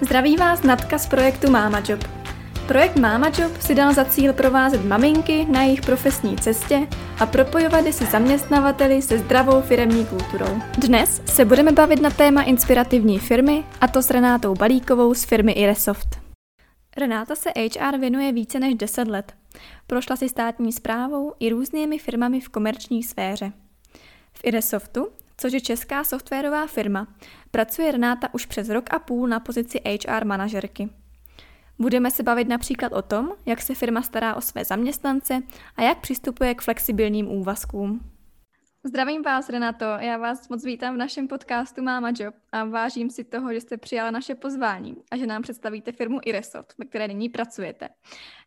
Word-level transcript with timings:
Zdraví 0.00 0.36
vás 0.36 0.62
Natka 0.62 0.98
z 0.98 1.06
projektu 1.06 1.50
Mama 1.50 1.82
Job. 1.88 2.04
Projekt 2.66 2.96
Mama 2.96 3.28
Job 3.38 3.60
si 3.60 3.74
dal 3.74 3.94
za 3.94 4.04
cíl 4.04 4.32
provázet 4.32 4.84
maminky 4.84 5.46
na 5.50 5.62
jejich 5.62 5.80
profesní 5.80 6.36
cestě 6.36 6.86
a 7.20 7.26
propojovat 7.26 7.86
je 7.86 7.92
se 7.92 8.04
zaměstnavateli 8.04 9.02
se 9.02 9.18
zdravou 9.18 9.60
firemní 9.60 10.06
kulturou. 10.06 10.60
Dnes 10.78 11.22
se 11.26 11.44
budeme 11.44 11.72
bavit 11.72 12.02
na 12.02 12.10
téma 12.10 12.42
inspirativní 12.42 13.18
firmy, 13.18 13.64
a 13.80 13.88
to 13.88 14.02
s 14.02 14.10
Renátou 14.10 14.54
Balíkovou 14.54 15.14
z 15.14 15.24
firmy 15.24 15.52
Iresoft. 15.52 16.20
Renáta 16.96 17.34
se 17.34 17.50
HR 17.56 17.98
věnuje 17.98 18.32
více 18.32 18.60
než 18.60 18.74
10 18.74 19.08
let. 19.08 19.32
Prošla 19.86 20.16
si 20.16 20.28
státní 20.28 20.72
zprávou 20.72 21.32
i 21.40 21.50
různými 21.50 21.98
firmami 21.98 22.40
v 22.40 22.48
komerční 22.48 23.02
sféře. 23.02 23.52
V 24.32 24.40
Iresoftu 24.44 25.08
což 25.38 25.52
je 25.52 25.60
česká 25.60 26.04
softwarová 26.04 26.66
firma. 26.66 27.06
Pracuje 27.50 27.92
Renáta 27.92 28.34
už 28.34 28.46
přes 28.46 28.68
rok 28.68 28.84
a 28.94 28.98
půl 28.98 29.28
na 29.28 29.40
pozici 29.40 29.80
HR 29.86 30.24
manažerky. 30.24 30.88
Budeme 31.78 32.10
se 32.10 32.22
bavit 32.22 32.48
například 32.48 32.92
o 32.92 33.02
tom, 33.02 33.32
jak 33.46 33.62
se 33.62 33.74
firma 33.74 34.02
stará 34.02 34.34
o 34.34 34.40
své 34.40 34.64
zaměstnance 34.64 35.42
a 35.76 35.82
jak 35.82 36.00
přistupuje 36.00 36.54
k 36.54 36.62
flexibilním 36.62 37.28
úvazkům. 37.28 38.00
Zdravím 38.84 39.22
vás, 39.22 39.48
Renato. 39.48 39.84
Já 39.84 40.18
vás 40.18 40.48
moc 40.48 40.64
vítám 40.64 40.94
v 40.94 40.98
našem 40.98 41.28
podcastu 41.28 41.82
Mama 41.82 42.12
Job 42.18 42.34
a 42.52 42.64
vážím 42.64 43.10
si 43.10 43.24
toho, 43.24 43.52
že 43.52 43.60
jste 43.60 43.76
přijala 43.76 44.10
naše 44.10 44.34
pozvání 44.34 44.96
a 45.10 45.16
že 45.16 45.26
nám 45.26 45.42
představíte 45.42 45.92
firmu 45.92 46.20
Iresoft, 46.24 46.74
ve 46.78 46.84
které 46.84 47.08
nyní 47.08 47.28
pracujete. 47.28 47.88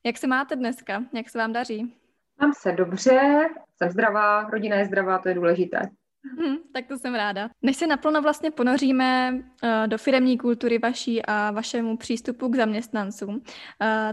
Jak 0.03 0.17
se 0.17 0.27
máte 0.27 0.55
dneska? 0.55 1.03
Jak 1.13 1.29
se 1.29 1.37
vám 1.37 1.53
daří? 1.53 1.93
Mám 2.41 2.53
se 2.53 2.71
dobře, 2.71 3.49
jsem 3.75 3.89
zdravá, 3.89 4.43
rodina 4.43 4.75
je 4.75 4.85
zdravá, 4.85 5.19
to 5.19 5.29
je 5.29 5.35
důležité. 5.35 5.79
Hmm, 6.23 6.57
tak 6.73 6.87
to 6.87 6.97
jsem 6.97 7.15
ráda. 7.15 7.49
Než 7.61 7.77
se 7.77 7.87
naplno 7.87 8.21
vlastně 8.21 8.51
ponoříme 8.51 9.31
uh, 9.33 9.69
do 9.87 9.97
firemní 9.97 10.37
kultury 10.37 10.77
vaší 10.77 11.25
a 11.25 11.51
vašemu 11.51 11.97
přístupu 11.97 12.49
k 12.49 12.55
zaměstnancům, 12.55 13.29
uh, 13.35 13.41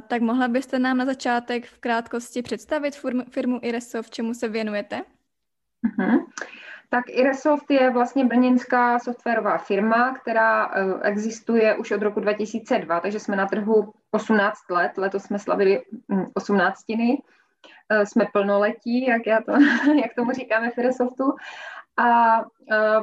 tak 0.08 0.22
mohla 0.22 0.48
byste 0.48 0.78
nám 0.78 0.96
na 0.96 1.06
začátek 1.06 1.66
v 1.66 1.78
krátkosti 1.78 2.42
představit 2.42 2.96
firmu, 2.96 3.22
firmu 3.30 3.58
Iresoft, 3.62 4.14
čemu 4.14 4.34
se 4.34 4.48
věnujete? 4.48 5.02
Uh-huh. 5.86 6.26
Tak 6.90 7.04
Iresoft 7.08 7.70
je 7.70 7.90
vlastně 7.90 8.24
brněnská 8.24 8.98
softwarová 8.98 9.58
firma, 9.58 10.14
která 10.14 10.66
uh, 10.66 11.00
existuje 11.02 11.76
už 11.76 11.90
od 11.90 12.02
roku 12.02 12.20
2002, 12.20 13.00
takže 13.00 13.20
jsme 13.20 13.36
na 13.36 13.46
trhu 13.46 13.92
18 14.10 14.58
let, 14.70 14.92
letos 14.96 15.22
jsme 15.22 15.38
slavili 15.38 15.82
18. 16.34 16.84
Uh, 16.88 18.02
jsme 18.04 18.26
plnoletí, 18.32 19.06
jak, 19.06 19.26
já 19.26 19.40
to, 19.40 19.52
jak 20.02 20.14
tomu 20.14 20.32
říkáme 20.32 20.70
v 20.70 20.78
Iresoftu. 20.78 21.24
A 21.98 22.40
e, 22.40 22.44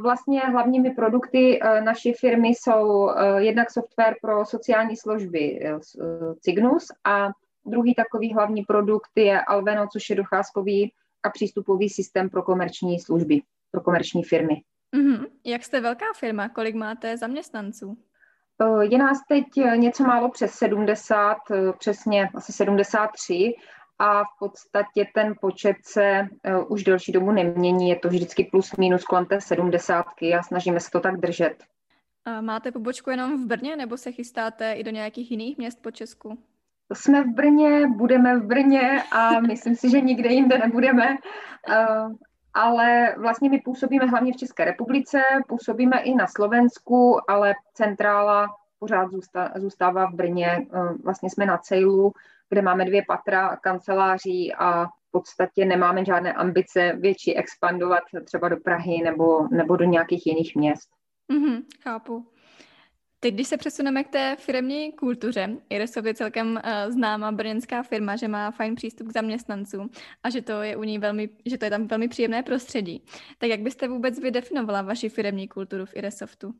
vlastně 0.01 0.39
hlavními 0.39 0.91
produkty 0.91 1.59
e, 1.61 1.81
naší 1.81 2.13
firmy 2.13 2.47
jsou 2.47 3.09
e, 3.09 3.43
jednak 3.43 3.71
software 3.71 4.15
pro 4.21 4.45
sociální 4.45 4.97
služby 4.97 5.59
Cygnus 6.39 6.87
a 7.03 7.27
druhý 7.65 7.95
takový 7.95 8.33
hlavní 8.33 8.63
produkt 8.63 9.11
je 9.15 9.41
Alveno, 9.41 9.87
což 9.87 10.09
je 10.09 10.15
docházkový 10.15 10.93
a 11.23 11.29
přístupový 11.29 11.89
systém 11.89 12.29
pro 12.29 12.43
komerční 12.43 12.99
služby, 12.99 13.41
pro 13.71 13.81
komerční 13.81 14.23
firmy. 14.23 14.61
Mm-hmm. 14.95 15.25
Jak 15.45 15.63
jste 15.63 15.81
velká 15.81 16.05
firma? 16.15 16.49
Kolik 16.49 16.75
máte 16.75 17.17
zaměstnanců? 17.17 17.97
Je 18.81 18.97
nás 18.97 19.17
teď 19.27 19.45
něco 19.75 20.03
málo 20.03 20.29
přes 20.29 20.51
70, 20.51 21.37
přesně 21.79 22.29
asi 22.35 22.53
73 22.53 23.53
a 23.99 24.23
v 24.23 24.39
podstatě 24.39 25.07
ten 25.13 25.33
počet 25.41 25.75
se 25.81 26.21
uh, 26.21 26.71
už 26.71 26.83
delší 26.83 27.11
dobu 27.11 27.31
nemění, 27.31 27.89
je 27.89 27.95
to 27.95 28.09
vždycky 28.09 28.43
plus 28.43 28.75
minus 28.77 29.03
kolem 29.03 29.25
té 29.25 29.41
sedmdesátky 29.41 30.35
a 30.35 30.43
snažíme 30.43 30.79
se 30.79 30.91
to 30.91 30.99
tak 30.99 31.17
držet. 31.17 31.63
A 32.25 32.41
máte 32.41 32.71
pobočku 32.71 33.09
jenom 33.09 33.43
v 33.43 33.47
Brně 33.47 33.75
nebo 33.75 33.97
se 33.97 34.11
chystáte 34.11 34.73
i 34.73 34.83
do 34.83 34.91
nějakých 34.91 35.31
jiných 35.31 35.57
měst 35.57 35.81
po 35.81 35.91
Česku? 35.91 36.37
Jsme 36.93 37.23
v 37.23 37.27
Brně, 37.27 37.87
budeme 37.87 38.37
v 38.37 38.45
Brně 38.45 39.03
a 39.11 39.39
myslím 39.39 39.75
si, 39.75 39.89
že 39.89 40.01
nikde 40.01 40.29
jinde 40.29 40.57
nebudeme. 40.57 41.07
Uh, 41.09 42.13
ale 42.53 43.15
vlastně 43.17 43.49
my 43.49 43.61
působíme 43.65 44.05
hlavně 44.05 44.33
v 44.33 44.37
České 44.37 44.65
republice, 44.65 45.21
působíme 45.47 45.99
i 45.99 46.15
na 46.15 46.27
Slovensku, 46.27 47.19
ale 47.31 47.53
centrála 47.73 48.47
pořád 48.79 49.09
zůstává 49.55 50.05
v 50.05 50.13
Brně. 50.13 50.67
Vlastně 51.03 51.29
jsme 51.29 51.45
na 51.45 51.57
Cejlu, 51.57 52.13
kde 52.49 52.61
máme 52.61 52.85
dvě 52.85 53.03
patra 53.07 53.55
kanceláří 53.55 54.53
a 54.53 54.85
v 54.85 55.11
podstatě 55.11 55.65
nemáme 55.65 56.05
žádné 56.05 56.33
ambice 56.33 56.97
větší 56.99 57.37
expandovat 57.37 58.03
třeba 58.25 58.49
do 58.49 58.57
Prahy 58.57 59.01
nebo, 59.03 59.47
nebo 59.47 59.75
do 59.75 59.85
nějakých 59.85 60.27
jiných 60.27 60.55
měst. 60.55 60.89
Mm-hmm, 61.33 61.63
chápu. 61.83 62.31
Teď, 63.19 63.33
když 63.33 63.47
se 63.47 63.57
přesuneme 63.57 64.03
k 64.03 64.07
té 64.07 64.35
firmní 64.39 64.91
kultuře, 64.91 65.57
Iresov 65.69 66.05
je 66.05 66.13
celkem 66.13 66.47
uh, 66.47 66.91
známá 66.91 67.31
brněnská 67.31 67.83
firma, 67.83 68.15
že 68.15 68.27
má 68.27 68.51
fajn 68.51 68.75
přístup 68.75 69.07
k 69.07 69.13
zaměstnancům 69.13 69.89
a 70.23 70.29
že 70.29 70.41
to 70.41 70.61
je 70.61 70.77
u 70.77 70.83
ní 70.83 70.99
velmi, 70.99 71.29
že 71.45 71.57
to 71.57 71.65
je 71.65 71.71
tam 71.71 71.87
velmi 71.87 72.07
příjemné 72.07 72.43
prostředí. 72.43 73.05
Tak 73.37 73.49
jak 73.49 73.59
byste 73.59 73.87
vůbec 73.87 74.19
vydefinovala 74.19 74.81
vaši 74.81 75.09
firmní 75.09 75.47
kulturu 75.47 75.85
v 75.85 75.95
Iresoftu? 75.95 76.53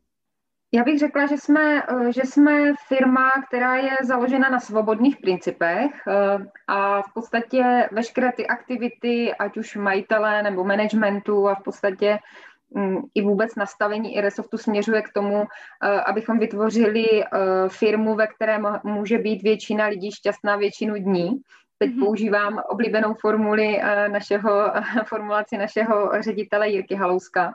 Já 0.76 0.84
bych 0.84 0.98
řekla, 0.98 1.26
že 1.26 1.36
jsme, 1.36 1.82
eh, 1.82 2.12
že 2.12 2.22
jsme 2.24 2.74
firma, 2.88 3.30
která 3.46 3.76
je 3.76 3.96
založena 4.02 4.48
na 4.48 4.60
svobodných 4.60 5.16
principech 5.16 5.90
eh, 6.08 6.38
a 6.68 7.02
v 7.02 7.14
podstatě 7.14 7.88
veškeré 7.92 8.32
ty 8.32 8.46
aktivity, 8.46 9.34
ať 9.34 9.56
už 9.56 9.76
majitele 9.76 10.42
nebo 10.42 10.64
managementu 10.64 11.48
a 11.48 11.54
v 11.54 11.62
podstatě 11.62 12.18
mm, 12.70 12.98
i 13.14 13.22
vůbec 13.22 13.54
nastavení 13.54 14.16
Iresoftu 14.16 14.58
směřuje 14.58 15.02
k 15.02 15.12
tomu, 15.12 15.44
eh, 15.44 16.00
abychom 16.00 16.38
vytvořili 16.38 17.24
firmu, 17.68 18.14
ve 18.14 18.26
které 18.26 18.58
může 18.84 19.18
být 19.18 19.42
většina 19.42 19.86
lidí 19.86 20.12
šťastná 20.12 20.56
většinu 20.56 20.94
dní. 20.94 21.40
Teď 21.78 21.90
mm-hmm. 21.90 22.04
používám 22.04 22.60
oblíbenou 22.68 23.14
formuli 23.14 23.80
našeho, 24.08 24.72
formulaci 25.04 25.58
našeho 25.58 26.10
ředitele 26.20 26.68
Jirky 26.68 26.94
Halouska, 26.94 27.54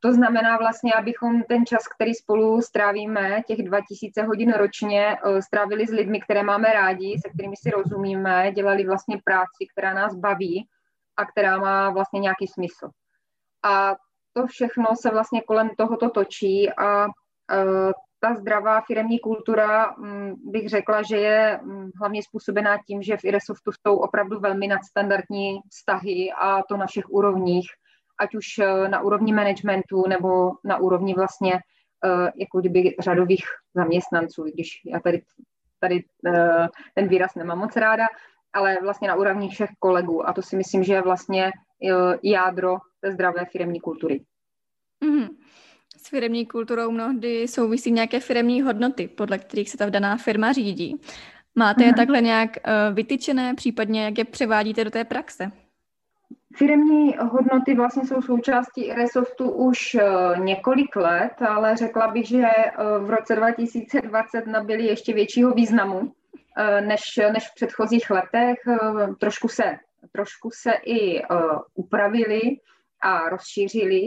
to 0.00 0.12
znamená 0.12 0.56
vlastně, 0.56 0.94
abychom 0.94 1.42
ten 1.42 1.66
čas, 1.66 1.88
který 1.88 2.14
spolu 2.14 2.62
strávíme, 2.62 3.42
těch 3.46 3.62
2000 3.62 4.22
hodin 4.22 4.52
ročně, 4.52 5.16
eh, 5.24 5.42
strávili 5.42 5.86
s 5.86 5.90
lidmi, 5.90 6.20
které 6.20 6.42
máme 6.42 6.68
rádi, 6.72 7.18
se 7.22 7.28
kterými 7.28 7.56
si 7.56 7.70
rozumíme, 7.70 8.52
dělali 8.52 8.86
vlastně 8.86 9.18
práci, 9.24 9.66
která 9.72 9.94
nás 9.94 10.14
baví 10.14 10.68
a 11.16 11.24
která 11.24 11.58
má 11.58 11.90
vlastně 11.90 12.20
nějaký 12.20 12.46
smysl. 12.46 12.90
A 13.64 13.96
to 14.32 14.46
všechno 14.46 14.86
se 15.00 15.10
vlastně 15.10 15.40
kolem 15.40 15.70
tohoto 15.78 16.10
točí 16.10 16.70
a 16.70 17.06
eh, 17.52 17.92
ta 18.20 18.34
zdravá 18.34 18.80
firemní 18.80 19.18
kultura 19.18 19.94
mm, 19.98 20.34
bych 20.44 20.68
řekla, 20.68 21.02
že 21.02 21.16
je 21.16 21.60
mm, 21.62 21.90
hlavně 22.00 22.22
způsobená 22.22 22.78
tím, 22.86 23.02
že 23.02 23.16
v 23.16 23.24
Iresoftu 23.24 23.70
jsou 23.72 23.96
opravdu 23.96 24.40
velmi 24.40 24.66
nadstandardní 24.66 25.60
vztahy 25.70 26.32
a 26.38 26.62
to 26.62 26.76
na 26.76 26.86
všech 26.86 27.10
úrovních 27.10 27.66
ať 28.18 28.34
už 28.34 28.46
eh, 28.58 28.88
na 28.88 29.00
úrovni 29.00 29.32
managementu 29.32 30.08
nebo 30.08 30.52
na 30.64 30.76
úrovni 30.76 31.14
vlastně 31.14 31.54
eh, 31.54 32.32
jako 32.36 32.60
kdyby 32.60 32.96
řadových 32.98 33.44
zaměstnanců, 33.74 34.44
když 34.54 34.68
já 34.86 35.00
tady, 35.00 35.22
tady 35.80 36.04
eh, 36.26 36.68
ten 36.94 37.08
výraz 37.08 37.34
nemám 37.34 37.58
moc 37.58 37.76
ráda, 37.76 38.06
ale 38.52 38.76
vlastně 38.82 39.08
na 39.08 39.14
úrovni 39.14 39.48
všech 39.48 39.70
kolegů. 39.78 40.28
A 40.28 40.32
to 40.32 40.42
si 40.42 40.56
myslím, 40.56 40.84
že 40.84 40.92
je 40.92 41.02
vlastně 41.02 41.52
jádro 42.22 42.76
té 43.00 43.12
zdravé 43.12 43.44
firemní 43.52 43.80
kultury. 43.80 44.24
Mm-hmm. 45.04 45.28
S 45.96 46.08
firemní 46.08 46.46
kulturou 46.46 46.90
mnohdy 46.90 47.48
souvisí 47.48 47.90
nějaké 47.90 48.20
firemní 48.20 48.62
hodnoty, 48.62 49.08
podle 49.08 49.38
kterých 49.38 49.70
se 49.70 49.76
ta 49.76 49.90
daná 49.90 50.16
firma 50.16 50.52
řídí. 50.52 51.00
Máte 51.54 51.84
je 51.84 51.90
mm-hmm. 51.90 51.96
takhle 51.96 52.20
nějak 52.20 52.50
vytyčené, 52.92 53.54
případně 53.54 54.04
jak 54.04 54.18
je 54.18 54.24
převádíte 54.24 54.84
do 54.84 54.90
té 54.90 55.04
praxe? 55.04 55.52
Firmní 56.56 57.16
hodnoty 57.16 57.74
vlastně 57.74 58.06
jsou 58.06 58.22
součástí 58.22 58.92
Resoftu 58.92 59.50
už 59.50 59.94
eh, 59.94 60.04
několik 60.38 60.96
let, 60.96 61.42
ale 61.48 61.76
řekla 61.76 62.08
bych, 62.08 62.28
že 62.28 62.42
eh, 62.46 62.72
v 62.98 63.10
roce 63.10 63.36
2020 63.36 64.46
nabyly 64.46 64.84
ještě 64.84 65.12
většího 65.12 65.50
významu 65.50 66.12
eh, 66.56 66.80
než, 66.80 67.00
než 67.32 67.48
v 67.48 67.54
předchozích 67.54 68.10
letech. 68.10 68.58
Trošku 69.20 69.48
se, 69.48 69.76
trošku 70.12 70.50
se 70.52 70.72
i 70.84 71.22
upravili 71.74 72.40
a 73.02 73.28
rozšířili. 73.28 74.02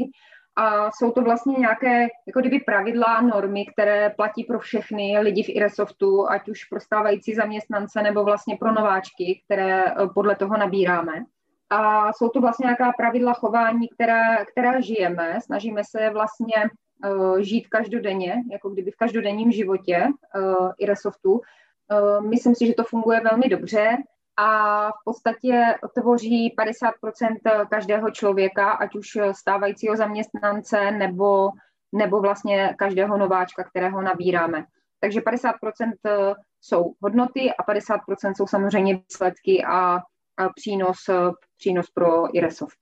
A 0.56 0.92
jsou 0.92 1.12
to 1.12 1.22
vlastně 1.22 1.56
nějaké 1.60 2.02
jako 2.28 2.40
kdyby 2.40 2.60
pravidla, 2.60 3.22
normy, 3.22 3.66
které 3.66 4.10
platí 4.10 4.44
pro 4.44 4.60
všechny 4.60 5.20
lidi 5.20 5.44
v 5.44 5.50
Iresoftu, 5.50 6.30
ať 6.30 6.50
už 6.50 6.64
pro 6.64 6.80
stávající 6.80 7.36
zaměstnance 7.36 8.02
nebo 8.02 8.24
vlastně 8.24 8.58
pro 8.60 8.72
nováčky, 8.72 9.42
které 9.46 9.84
podle 10.14 10.36
toho 10.36 10.58
nabíráme. 10.58 11.24
A 11.70 12.14
jsou 12.14 12.30
to 12.30 12.42
vlastně 12.42 12.64
nějaká 12.64 12.92
pravidla 12.98 13.34
chování, 13.34 13.88
která, 13.88 14.46
která 14.46 14.82
žijeme. 14.82 15.40
Snažíme 15.42 15.82
se 15.84 16.10
vlastně 16.10 16.56
uh, 17.06 17.40
žít 17.40 17.68
každodenně, 17.68 18.36
jako 18.52 18.70
kdyby 18.70 18.92
v 18.92 18.96
každodenním 18.96 19.52
životě 19.52 20.08
uh, 20.36 20.72
Iresoftu. 20.78 21.32
Uh, 21.32 22.26
myslím 22.30 22.56
si, 22.56 22.68
že 22.68 22.74
to 22.74 22.84
funguje 22.84 23.22
velmi 23.22 23.50
dobře 23.50 23.98
a 24.38 24.90
v 24.92 25.04
podstatě 25.06 25.76
tvoří 25.96 26.56
50% 26.58 27.68
každého 27.70 28.12
člověka, 28.12 28.72
ať 28.72 28.96
už 28.96 29.18
stávajícího 29.32 29.98
zaměstnance 29.98 30.92
nebo, 30.92 31.50
nebo 31.92 32.22
vlastně 32.22 32.76
každého 32.78 33.18
nováčka, 33.18 33.64
kterého 33.64 34.02
nabíráme. 34.02 34.66
Takže 35.00 35.20
50% 35.20 36.36
jsou 36.62 36.94
hodnoty 37.02 37.52
a 37.54 37.64
50% 37.64 38.34
jsou 38.38 38.48
samozřejmě 38.48 38.96
výsledky 39.10 39.64
a, 39.66 40.00
a 40.38 40.50
přínos, 40.56 40.98
přínos 41.60 41.90
pro 41.90 42.36
Iresoft. 42.36 42.78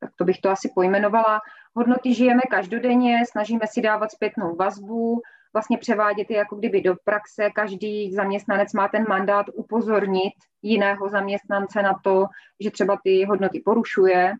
Tak 0.00 0.10
to 0.16 0.24
bych 0.24 0.40
to 0.40 0.50
asi 0.50 0.70
pojmenovala. 0.74 1.40
Hodnoty 1.74 2.14
žijeme 2.14 2.42
každodenně, 2.50 3.22
snažíme 3.30 3.66
si 3.66 3.82
dávat 3.82 4.10
zpětnou 4.10 4.56
vazbu, 4.56 5.20
vlastně 5.52 5.78
převádět 5.78 6.30
je 6.30 6.36
jako 6.36 6.56
kdyby 6.56 6.80
do 6.80 6.94
praxe. 7.04 7.50
Každý 7.54 8.12
zaměstnanec 8.12 8.72
má 8.72 8.88
ten 8.88 9.06
mandát 9.08 9.46
upozornit 9.54 10.32
jiného 10.62 11.08
zaměstnance 11.08 11.82
na 11.82 12.00
to, 12.04 12.26
že 12.60 12.70
třeba 12.70 12.98
ty 13.04 13.24
hodnoty 13.24 13.62
porušuje 13.64 14.32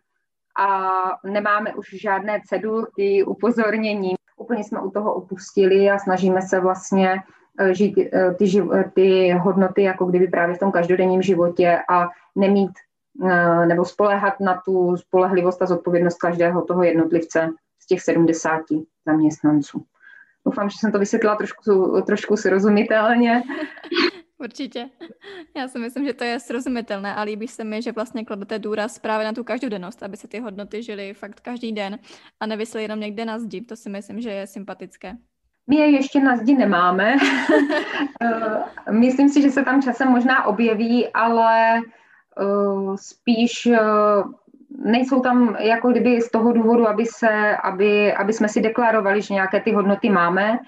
a 0.59 0.91
nemáme 1.23 1.73
už 1.73 1.89
žádné 2.01 2.41
cedulky, 2.47 3.23
upozornění. 3.23 4.15
Úplně 4.37 4.63
jsme 4.63 4.79
u 4.81 4.91
toho 4.91 5.13
opustili 5.13 5.89
a 5.89 5.99
snažíme 5.99 6.41
se 6.41 6.59
vlastně 6.59 7.15
eh, 7.59 7.73
žít 7.73 7.97
eh, 7.97 8.33
ty, 8.33 8.45
ty 8.93 9.31
hodnoty 9.31 9.83
jako 9.83 10.05
kdyby 10.05 10.27
právě 10.27 10.55
v 10.55 10.59
tom 10.59 10.71
každodenním 10.71 11.21
životě 11.21 11.79
a 11.89 12.07
nemít 12.35 12.71
nebo 13.67 13.85
spoléhat 13.85 14.39
na 14.39 14.61
tu 14.65 14.97
spolehlivost 14.97 15.61
a 15.61 15.65
zodpovědnost 15.65 16.17
každého 16.17 16.61
toho 16.61 16.83
jednotlivce 16.83 17.49
z 17.79 17.87
těch 17.87 18.01
70 18.01 18.61
zaměstnanců. 19.05 19.85
Doufám, 20.45 20.69
že 20.69 20.77
jsem 20.79 20.91
to 20.91 20.99
vysvětlila 20.99 21.35
trošku, 21.35 21.63
trošku 22.05 22.37
srozumitelně. 22.37 23.43
Určitě. 24.37 24.89
Já 25.57 25.67
si 25.67 25.79
myslím, 25.79 26.05
že 26.05 26.13
to 26.13 26.23
je 26.23 26.39
srozumitelné 26.39 27.15
a 27.15 27.21
líbí 27.21 27.47
se 27.47 27.63
mi, 27.63 27.81
že 27.81 27.91
vlastně 27.91 28.25
kladete 28.25 28.59
důraz 28.59 28.99
právě 28.99 29.25
na 29.25 29.33
tu 29.33 29.43
každodennost, 29.43 30.03
aby 30.03 30.17
se 30.17 30.27
ty 30.27 30.39
hodnoty 30.39 30.83
žily 30.83 31.13
fakt 31.13 31.39
každý 31.39 31.71
den 31.71 31.99
a 32.39 32.45
nevisely 32.45 32.83
jenom 32.83 32.99
někde 32.99 33.25
na 33.25 33.39
zdi. 33.39 33.61
To 33.61 33.75
si 33.75 33.89
myslím, 33.89 34.21
že 34.21 34.29
je 34.29 34.47
sympatické. 34.47 35.15
My 35.67 35.75
je 35.75 35.89
ještě 35.89 36.19
na 36.19 36.37
zdi 36.37 36.55
nemáme. 36.55 37.15
Eh, 38.21 38.91
myslím 38.91 39.29
si, 39.29 39.41
že 39.41 39.51
se 39.51 39.63
tam 39.63 39.81
časem 39.81 40.07
možná 40.07 40.45
objeví, 40.45 41.07
ale 41.13 41.81
spíš 42.95 43.65
uh, 43.65 44.31
nejsou 44.83 45.19
tam 45.19 45.55
jako 45.59 45.91
kdyby 45.91 46.21
z 46.21 46.31
toho 46.31 46.51
důvodu, 46.51 46.87
aby, 46.87 47.05
se, 47.05 47.57
aby, 47.57 48.13
aby 48.13 48.33
jsme 48.33 48.49
si 48.49 48.61
deklarovali, 48.61 49.21
že 49.21 49.33
nějaké 49.33 49.59
ty 49.59 49.71
hodnoty 49.71 50.09
máme. 50.09 50.59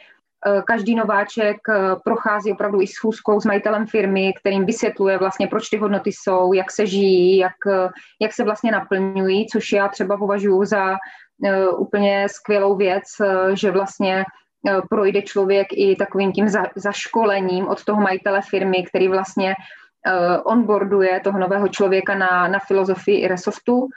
Eh, 0.45 0.61
každý 0.67 0.95
nováček 0.95 1.57
eh, 1.69 1.95
prochází 2.03 2.51
opravdu 2.51 2.81
i 2.81 2.87
schůzkou 2.87 3.39
s 3.39 3.45
majitelem 3.45 3.87
firmy, 3.87 4.33
kterým 4.39 4.65
vysvětluje 4.65 5.17
vlastně, 5.17 5.47
proč 5.47 5.69
ty 5.69 5.77
hodnoty 5.77 6.11
jsou, 6.11 6.53
jak 6.53 6.71
se 6.71 6.85
žijí, 6.85 7.37
jak, 7.37 7.67
eh, 7.67 7.89
jak 8.21 8.33
se 8.33 8.43
vlastně 8.43 8.71
naplňují, 8.71 9.47
což 9.47 9.71
já 9.71 9.87
třeba 9.87 10.17
považuji 10.17 10.65
za 10.65 10.95
úplně 11.77 12.27
skvělou 12.29 12.75
věc, 12.75 13.03
že 13.53 13.71
vlastně 13.71 14.25
projde 14.89 15.21
člověk 15.21 15.67
i 15.71 15.95
takovým 15.95 16.31
tím 16.31 16.49
za, 16.49 16.63
zaškolením 16.75 17.67
od 17.67 17.83
toho 17.83 18.01
majitele 18.01 18.41
firmy, 18.41 18.83
který 18.83 19.07
vlastně 19.07 19.49
uh, 19.49 19.86
onboarduje 20.43 21.19
toho 21.19 21.39
nového 21.39 21.67
člověka 21.67 22.15
na, 22.15 22.47
na 22.47 22.59
filozofii 22.59 23.21
Iresoftu 23.21 23.87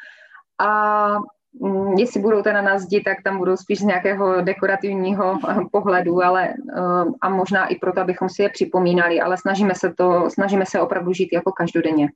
a 0.59 1.17
um, 1.59 1.95
jestli 1.99 2.21
budou 2.21 2.43
teda 2.43 2.63
na 2.63 2.79
zdi, 2.79 3.01
tak 3.01 3.23
tam 3.25 3.39
budou 3.39 3.57
spíš 3.57 3.79
z 3.79 3.85
nějakého 3.85 4.41
dekorativního 4.41 5.33
uh, 5.33 5.69
pohledu, 5.73 6.23
ale 6.25 6.55
uh, 6.79 7.13
a 7.21 7.29
možná 7.29 7.67
i 7.67 7.77
proto, 7.77 8.01
abychom 8.01 8.29
si 8.29 8.43
je 8.43 8.49
připomínali, 8.49 9.21
ale 9.21 9.37
snažíme 9.37 9.75
se 9.75 9.95
to, 9.95 10.31
snažíme 10.31 10.67
se 10.67 10.81
opravdu 10.81 11.13
žít 11.13 11.33
jako 11.33 11.53
každodenně. 11.53 12.09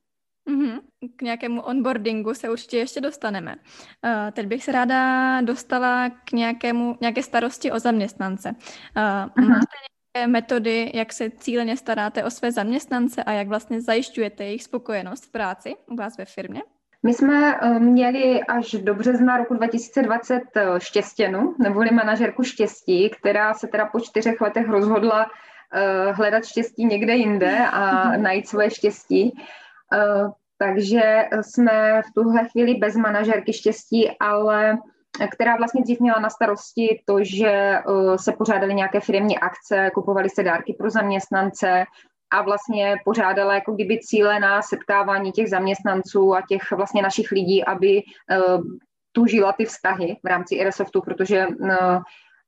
Mm-hmm. 0.50 0.80
K 1.16 1.22
nějakému 1.22 1.60
onboardingu 1.62 2.34
se 2.34 2.50
určitě 2.50 2.78
ještě 2.78 3.00
dostaneme. 3.00 3.56
Uh, 3.56 4.30
teď 4.32 4.46
bych 4.46 4.64
se 4.64 4.72
ráda 4.72 5.40
dostala 5.40 6.10
k 6.10 6.32
nějakému, 6.32 6.96
nějaké 7.00 7.22
starosti 7.22 7.72
o 7.72 7.78
zaměstnance. 7.78 8.54
Uh. 8.96 9.48
Máte 9.48 9.93
metody, 10.26 10.90
jak 10.94 11.12
se 11.12 11.30
cíleně 11.30 11.76
staráte 11.76 12.24
o 12.24 12.30
své 12.30 12.52
zaměstnance 12.52 13.24
a 13.24 13.32
jak 13.32 13.48
vlastně 13.48 13.80
zajišťujete 13.80 14.44
jejich 14.44 14.62
spokojenost 14.62 15.24
v 15.24 15.30
práci 15.30 15.74
u 15.90 15.96
vás 15.96 16.18
ve 16.18 16.24
firmě? 16.24 16.62
My 17.02 17.14
jsme 17.14 17.54
eh, 17.54 17.78
měli 17.78 18.40
až 18.42 18.72
do 18.72 18.94
března 18.94 19.36
roku 19.36 19.54
2020 19.54 20.42
eh, 20.56 20.66
štěstěnu, 20.78 21.54
neboli 21.58 21.90
manažerku 21.90 22.42
štěstí, 22.42 23.10
která 23.10 23.54
se 23.54 23.66
teda 23.66 23.86
po 23.86 24.00
čtyřech 24.00 24.40
letech 24.40 24.68
rozhodla 24.68 25.26
hledat 26.12 26.44
štěstí 26.44 26.84
někde 26.84 27.14
jinde 27.14 27.58
a 27.72 28.16
najít 28.16 28.48
svoje 28.48 28.70
štěstí. 28.70 29.36
Takže 30.58 31.24
jsme 31.40 32.02
v 32.02 32.14
tuhle 32.14 32.48
chvíli 32.48 32.74
bez 32.74 32.96
manažerky 32.96 33.52
štěstí, 33.52 34.10
ale 34.20 34.78
která 35.30 35.56
vlastně 35.56 35.82
dřív 35.82 36.00
měla 36.00 36.20
na 36.20 36.30
starosti 36.30 37.02
to, 37.04 37.24
že 37.24 37.78
uh, 37.88 38.16
se 38.16 38.32
pořádaly 38.32 38.74
nějaké 38.74 39.00
firmní 39.00 39.38
akce, 39.38 39.90
kupovaly 39.94 40.30
se 40.30 40.42
dárky 40.42 40.74
pro 40.78 40.90
zaměstnance 40.90 41.84
a 42.30 42.42
vlastně 42.42 42.96
pořádala 43.04 43.54
jako 43.54 43.72
kdyby 43.72 43.98
cílená 43.98 44.62
setkávání 44.62 45.32
těch 45.32 45.50
zaměstnanců 45.50 46.34
a 46.34 46.42
těch 46.48 46.70
vlastně 46.70 47.02
našich 47.02 47.30
lidí, 47.30 47.64
aby 47.64 48.02
uh, 48.02 48.62
tužila 49.12 49.52
ty 49.52 49.64
vztahy 49.64 50.16
v 50.22 50.26
rámci 50.26 50.54
Iresoftu, 50.54 51.00
protože 51.00 51.46
uh, 51.46 51.68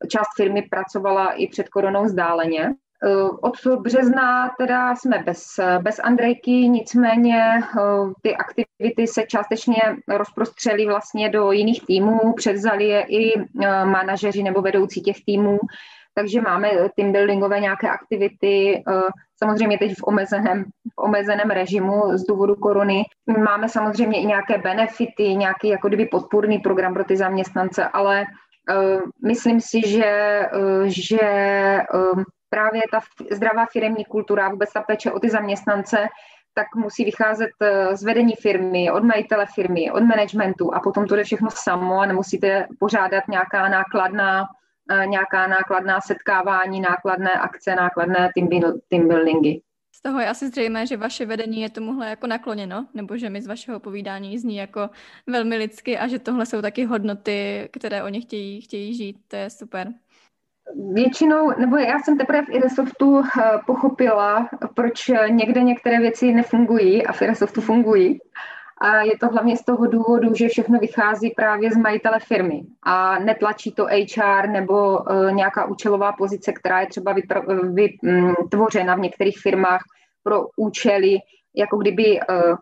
část 0.09 0.29
firmy 0.37 0.63
pracovala 0.63 1.33
i 1.33 1.47
před 1.47 1.69
koronou 1.69 2.05
vzdáleně. 2.05 2.75
Eh, 3.05 3.29
od 3.41 3.81
března 3.81 4.51
teda 4.59 4.97
jsme 4.97 5.23
bez, 5.27 5.45
bez 5.83 5.99
Andrejky, 5.99 6.51
nicméně 6.51 7.43
eh, 7.59 7.81
ty 8.23 8.37
aktivity 8.37 9.07
se 9.07 9.23
částečně 9.23 9.83
rozprostřely 10.09 10.87
vlastně 10.87 11.29
do 11.29 11.53
jiných 11.53 11.87
týmů, 11.87 12.33
převzali 12.37 12.85
je 12.89 13.01
i 13.01 13.41
eh, 13.41 13.85
manažeři 13.85 14.43
nebo 14.43 14.63
vedoucí 14.63 15.01
těch 15.01 15.17
týmů, 15.27 15.59
takže 16.15 16.41
máme 16.41 16.71
team 16.97 17.13
buildingové 17.13 17.61
nějaké 17.61 17.91
aktivity, 17.91 18.85
samozřejmě 19.39 19.79
teď 19.79 19.93
v 19.99 20.03
omezeném, 20.03 20.65
v 20.65 20.99
omezeném 20.99 21.51
režimu 21.51 22.03
z 22.19 22.27
důvodu 22.27 22.55
korony. 22.55 23.03
Máme 23.45 23.69
samozřejmě 23.69 24.21
i 24.23 24.27
nějaké 24.27 24.59
benefity, 24.59 25.23
nějaký 25.23 25.69
jako 25.69 25.89
kdyby 25.89 26.07
podpůrný 26.07 26.59
program 26.59 26.95
pro 26.95 27.05
ty 27.05 27.17
zaměstnance, 27.17 27.85
ale 27.85 28.25
myslím 29.27 29.61
si, 29.61 29.81
že, 29.89 30.43
že 30.87 31.21
právě 32.51 32.83
ta 32.91 33.01
zdravá 33.31 33.67
firmní 33.67 34.05
kultura, 34.05 34.49
vůbec 34.49 34.73
ta 34.73 34.83
péče 34.83 35.13
o 35.13 35.21
ty 35.21 35.31
zaměstnance, 35.31 36.09
tak 36.55 36.67
musí 36.77 37.05
vycházet 37.05 37.51
eh, 37.61 37.97
z 37.97 38.05
vedení 38.05 38.33
firmy, 38.41 38.91
od 38.91 39.05
majitele 39.05 39.47
firmy, 39.55 39.91
od 39.91 40.03
managementu 40.03 40.75
a 40.75 40.81
potom 40.81 41.07
to 41.07 41.17
jde 41.17 41.25
všechno 41.25 41.49
samo 41.51 42.01
a 42.01 42.07
nemusíte 42.07 42.67
pořádat 42.79 43.29
nějaká 43.29 43.69
nákladná, 43.69 44.45
eh, 44.91 45.07
nějaká 45.07 45.47
nákladná 45.47 46.01
setkávání, 46.01 46.81
nákladné 46.81 47.31
akce, 47.31 47.75
nákladné 47.75 48.31
team 48.89 49.09
buildingy. 49.09 49.61
Z 49.93 50.03
toho 50.03 50.21
je 50.21 50.29
asi 50.29 50.49
zřejmé, 50.49 50.87
že 50.87 50.97
vaše 50.97 51.27
vedení 51.27 51.61
je 51.61 51.71
tomuhle 51.71 52.09
jako 52.09 52.27
nakloněno, 52.27 52.87
nebo 52.95 53.17
že 53.17 53.31
mi 53.31 53.43
z 53.43 53.47
vašeho 53.47 53.81
povídání 53.81 54.39
zní 54.39 54.57
jako 54.57 54.91
velmi 55.27 55.57
lidsky 55.57 55.99
a 55.99 56.09
že 56.09 56.19
tohle 56.19 56.47
jsou 56.47 56.63
taky 56.63 56.85
hodnoty, 56.85 57.69
které 57.73 58.03
oni 58.03 58.21
chtějí, 58.21 58.61
chtějí 58.61 58.95
žít. 58.95 59.17
To 59.29 59.37
je 59.37 59.51
super. 59.51 59.93
Většinou, 60.93 61.53
nebo 61.59 61.77
já 61.77 61.99
jsem 61.99 62.19
teprve 62.19 62.43
v 62.43 62.49
Iresoftu 62.49 63.23
eh, 63.23 63.43
pochopila, 63.67 64.49
proč 64.75 65.11
někde 65.29 65.63
některé 65.63 65.99
věci 65.99 66.33
nefungují 66.33 67.07
a 67.07 67.13
v 67.13 67.23
Iresoftu 67.23 67.61
fungují. 67.61 68.19
A 68.81 68.97
je 68.97 69.19
to 69.19 69.29
hlavně 69.29 69.57
z 69.57 69.65
toho 69.65 69.87
důvodu, 69.87 70.35
že 70.35 70.49
všechno 70.49 70.79
vychází 70.79 71.31
právě 71.31 71.71
z 71.71 71.77
majitele 71.77 72.19
firmy 72.21 72.63
a 72.83 73.19
netlačí 73.19 73.73
to 73.73 73.85
HR 73.85 74.49
nebo 74.49 74.99
uh, 74.99 75.33
nějaká 75.33 75.65
účelová 75.65 76.13
pozice, 76.13 76.53
která 76.53 76.81
je 76.81 76.87
třeba 76.87 77.15
vytvořena 77.63 78.95
v 78.95 79.01
některých 79.01 79.39
firmách 79.39 79.81
pro 80.23 80.47
účely, 80.57 81.19
jako 81.55 81.77
kdyby 81.77 82.21
Mm, 82.31 82.57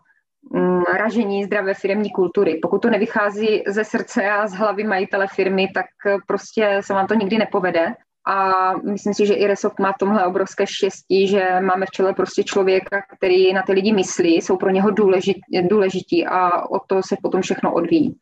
ražení 0.97 1.43
zdravé 1.43 1.73
firmní 1.73 2.11
kultury. 2.11 2.59
Pokud 2.61 2.81
to 2.81 2.89
nevychází 2.89 3.63
ze 3.67 3.83
srdce 3.83 4.29
a 4.29 4.47
z 4.47 4.53
hlavy 4.53 4.83
majitele 4.83 5.27
firmy, 5.27 5.67
tak 5.73 5.85
eh, 6.07 6.17
prostě 6.27 6.79
se 6.81 6.93
vám 6.93 7.07
to 7.07 7.13
nikdy 7.13 7.37
nepovede. 7.37 7.93
A 8.27 8.51
myslím 8.73 9.13
si, 9.13 9.25
že 9.25 9.33
i 9.33 9.47
Resoft 9.47 9.79
má 9.79 9.91
v 9.91 9.97
tomhle 9.99 10.25
obrovské 10.25 10.67
štěstí, 10.67 11.27
že 11.27 11.59
máme 11.61 11.85
v 11.85 11.89
čele 11.89 12.13
prostě 12.13 12.43
člověka, 12.43 13.01
který 13.17 13.53
na 13.53 13.61
ty 13.61 13.73
lidi 13.73 13.93
myslí, 13.93 14.35
jsou 14.35 14.57
pro 14.57 14.69
něho 14.69 14.91
důležit, 14.91 15.37
důležití 15.61 16.27
a 16.27 16.65
o 16.67 16.79
to 16.79 17.01
se 17.03 17.15
potom 17.21 17.41
všechno 17.41 17.73
odvíjí. 17.73 18.17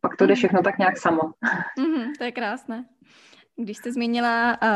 Pak 0.00 0.16
to 0.16 0.26
jde 0.26 0.34
všechno 0.34 0.62
tak 0.62 0.78
nějak 0.78 0.98
samo. 0.98 1.20
Mm-hmm, 1.20 2.10
to 2.18 2.24
je 2.24 2.32
krásné. 2.32 2.84
Když 3.56 3.76
jste 3.76 3.92
zmínila 3.92 4.58
uh, 4.62 4.68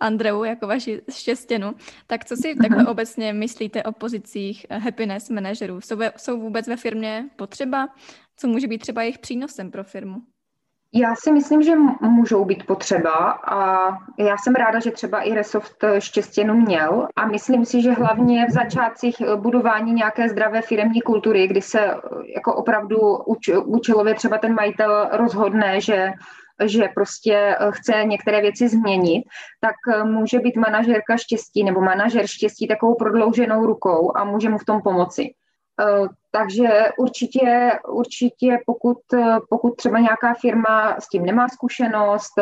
Andreu 0.00 0.44
jako 0.44 0.66
vaši 0.66 1.02
štěstěnu, 1.10 1.74
tak 2.06 2.24
co 2.24 2.36
si 2.36 2.54
takhle 2.54 2.84
uh-huh. 2.84 2.90
obecně 2.90 3.32
myslíte 3.32 3.82
o 3.82 3.92
pozicích 3.92 4.66
eh, 4.68 4.78
happiness 4.78 5.30
manažerů? 5.30 5.80
Jsou, 5.80 5.96
jsou 6.16 6.40
vůbec 6.40 6.68
ve 6.68 6.76
firmě 6.76 7.24
potřeba? 7.36 7.88
Co 8.36 8.48
může 8.48 8.68
být 8.68 8.78
třeba 8.78 9.02
jejich 9.02 9.18
přínosem 9.18 9.70
pro 9.70 9.84
firmu? 9.84 10.22
Já 10.94 11.14
si 11.14 11.32
myslím, 11.32 11.62
že 11.62 11.72
můžou 12.00 12.44
být 12.44 12.66
potřeba 12.66 13.30
a 13.30 13.88
já 14.18 14.36
jsem 14.38 14.54
ráda, 14.54 14.80
že 14.80 14.90
třeba 14.90 15.20
i 15.20 15.34
Resoft 15.34 15.84
eh, 15.84 16.00
štěstěnu 16.00 16.54
měl 16.54 17.08
a 17.16 17.26
myslím 17.26 17.64
si, 17.64 17.82
že 17.82 17.92
hlavně 17.92 18.46
v 18.46 18.52
začátcích 18.52 19.16
budování 19.36 19.92
nějaké 19.92 20.28
zdravé 20.28 20.62
firemní 20.62 21.00
kultury, 21.00 21.46
kdy 21.46 21.62
se 21.62 21.94
jako 22.34 22.54
opravdu 22.54 22.98
účelově 23.64 24.14
třeba 24.14 24.38
ten 24.38 24.54
majitel 24.54 25.08
rozhodne, 25.12 25.80
že 25.80 26.12
že 26.64 26.88
prostě 26.94 27.56
chce 27.70 28.04
některé 28.04 28.40
věci 28.40 28.68
změnit, 28.68 29.24
tak 29.60 30.04
může 30.04 30.38
být 30.38 30.56
manažerka 30.56 31.16
štěstí 31.16 31.64
nebo 31.64 31.80
manažer 31.80 32.26
štěstí 32.26 32.68
takovou 32.68 32.94
prodlouženou 32.94 33.66
rukou 33.66 34.12
a 34.16 34.24
může 34.24 34.48
mu 34.48 34.58
v 34.58 34.64
tom 34.64 34.82
pomoci. 34.82 35.34
Takže 36.30 36.68
určitě, 36.98 37.72
určitě 37.88 38.58
pokud, 38.66 38.98
pokud 39.50 39.76
třeba 39.76 39.98
nějaká 39.98 40.34
firma 40.34 40.96
s 41.00 41.08
tím 41.08 41.26
nemá 41.26 41.48
zkušenost, 41.48 42.32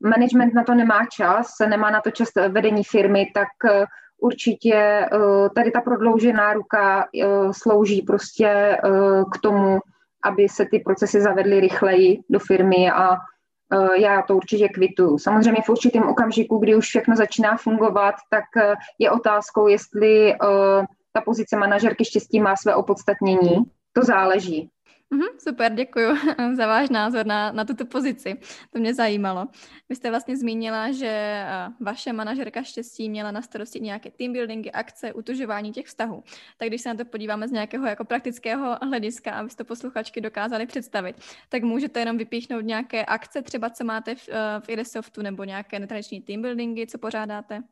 management 0.00 0.54
na 0.54 0.64
to 0.64 0.74
nemá 0.74 1.06
čas, 1.16 1.46
nemá 1.68 1.90
na 1.90 2.00
to 2.00 2.10
čas 2.10 2.28
vedení 2.48 2.84
firmy, 2.84 3.32
tak 3.34 3.48
určitě 4.20 4.74
eh, 4.74 5.08
tady 5.54 5.70
ta 5.70 5.80
prodloužená 5.80 6.52
ruka 6.52 7.04
eh, 7.04 7.26
slouží 7.52 8.02
prostě 8.02 8.46
eh, 8.48 8.78
k 9.32 9.38
tomu, 9.42 9.78
aby 10.24 10.48
se 10.48 10.64
ty 10.70 10.78
procesy 10.78 11.20
zavedly 11.20 11.60
rychleji 11.60 12.20
do 12.30 12.38
firmy 12.38 12.90
a 12.90 13.16
já 13.96 14.22
to 14.22 14.36
určitě 14.36 14.68
kvituju. 14.68 15.18
Samozřejmě 15.18 15.62
v 15.64 15.68
určitém 15.68 16.02
okamžiku, 16.02 16.58
kdy 16.58 16.74
už 16.74 16.86
všechno 16.86 17.16
začíná 17.16 17.56
fungovat, 17.56 18.14
tak 18.30 18.44
je 18.98 19.10
otázkou, 19.10 19.66
jestli 19.66 20.34
ta 21.12 21.20
pozice 21.24 21.56
manažerky 21.56 22.04
štěstí 22.04 22.40
má 22.40 22.56
své 22.56 22.74
opodstatnění. 22.74 23.56
To 23.92 24.02
záleží. 24.02 24.70
Mm-hmm, 25.12 25.38
super, 25.38 25.74
děkuji 25.74 26.16
za 26.56 26.66
váš 26.66 26.90
názor 26.90 27.26
na, 27.26 27.52
na 27.52 27.64
tuto 27.64 27.86
pozici. 27.86 28.36
To 28.70 28.78
mě 28.78 28.94
zajímalo. 28.94 29.46
Vy 29.88 29.96
jste 29.96 30.10
vlastně 30.10 30.36
zmínila, 30.36 30.92
že 30.92 31.08
eh, 31.08 31.68
vaše 31.80 32.12
manažerka 32.12 32.62
štěstí 32.62 33.10
měla 33.10 33.30
na 33.30 33.42
starosti 33.42 33.80
nějaké 33.80 34.10
team 34.10 34.32
buildingy, 34.32 34.70
akce, 34.70 35.12
utužování 35.12 35.72
těch 35.72 35.86
vztahů. 35.86 36.24
Tak 36.58 36.68
když 36.68 36.82
se 36.82 36.88
na 36.88 36.94
to 36.94 37.04
podíváme 37.04 37.48
z 37.48 37.52
nějakého 37.52 37.86
jako 37.86 38.04
praktického 38.04 38.76
hlediska, 38.82 39.32
abyste 39.32 39.64
posluchačky 39.64 40.20
dokázali 40.20 40.66
představit, 40.66 41.16
tak 41.48 41.62
můžete 41.62 42.00
jenom 42.00 42.18
vypíchnout 42.18 42.64
nějaké 42.64 43.04
akce, 43.04 43.42
třeba 43.42 43.70
co 43.70 43.84
máte 43.84 44.14
v, 44.14 44.28
eh, 44.28 44.60
v 44.60 44.68
Iresoftu, 44.68 45.22
nebo 45.22 45.44
nějaké 45.44 45.78
netradiční 45.78 46.20
team 46.20 46.42
buildingy, 46.42 46.86
co 46.86 46.98
pořádáte? 46.98 47.62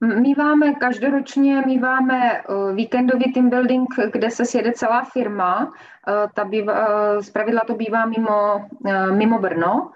Míváme 0.00 0.74
každoročně, 0.74 1.62
míváme 1.66 2.32
eh, 2.32 2.74
víkendový 2.74 3.32
team 3.32 3.50
building, 3.50 3.88
kde 4.12 4.30
se 4.30 4.44
sjede 4.44 4.72
celá 4.72 5.04
firma. 5.04 5.72
Eh, 6.08 6.28
ta 6.34 6.44
bývá, 6.44 6.88
eh, 6.88 7.22
zpravidla 7.22 7.60
to 7.66 7.74
bývá 7.74 8.06
mimo, 8.06 8.68
mimo 9.12 9.38
Brno. 9.38 9.90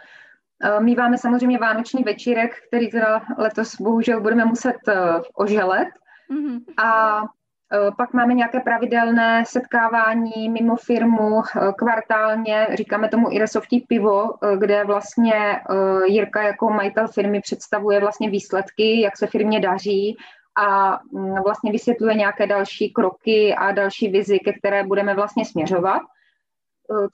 Míváme 0.81 1.19
samozřejmě 1.19 1.59
vánoční 1.59 2.03
večírek, 2.03 2.55
který 2.69 2.91
teda 2.91 3.23
letos 3.39 3.81
bohužel 3.81 4.21
budeme 4.21 4.45
muset 4.45 4.77
oželet. 5.35 5.89
Mm-hmm. 6.31 6.61
A 6.85 7.23
pak 7.97 8.13
máme 8.13 8.35
nějaké 8.35 8.61
pravidelné 8.61 9.45
setkávání 9.47 10.49
mimo 10.49 10.77
firmu 10.77 11.41
eh, 11.41 11.73
kvartálně, 11.79 12.67
říkáme 12.75 13.09
tomu 13.09 13.33
Iresoftí 13.33 13.81
pivo, 13.81 14.31
eh, 14.35 14.57
kde 14.57 14.85
vlastně 14.85 15.61
Jirka 16.07 16.43
jako 16.43 16.71
majitel 16.71 17.09
firmy 17.09 17.41
představuje 17.41 18.01
vlastně 18.01 18.31
výsledky, 18.31 19.01
jak 19.01 19.17
se 19.17 19.27
firmě 19.27 19.61
daří 19.61 20.17
a 20.59 20.99
mm, 21.13 21.35
vlastně 21.43 21.73
vysvětluje 21.73 22.15
nějaké 22.15 22.47
další 22.47 22.93
kroky 22.93 23.55
a 23.55 23.73
další 23.73 24.09
vizi, 24.09 24.39
ke 24.39 24.53
které 24.53 24.85
budeme 24.85 25.15
vlastně 25.15 25.45
směřovat 25.45 26.03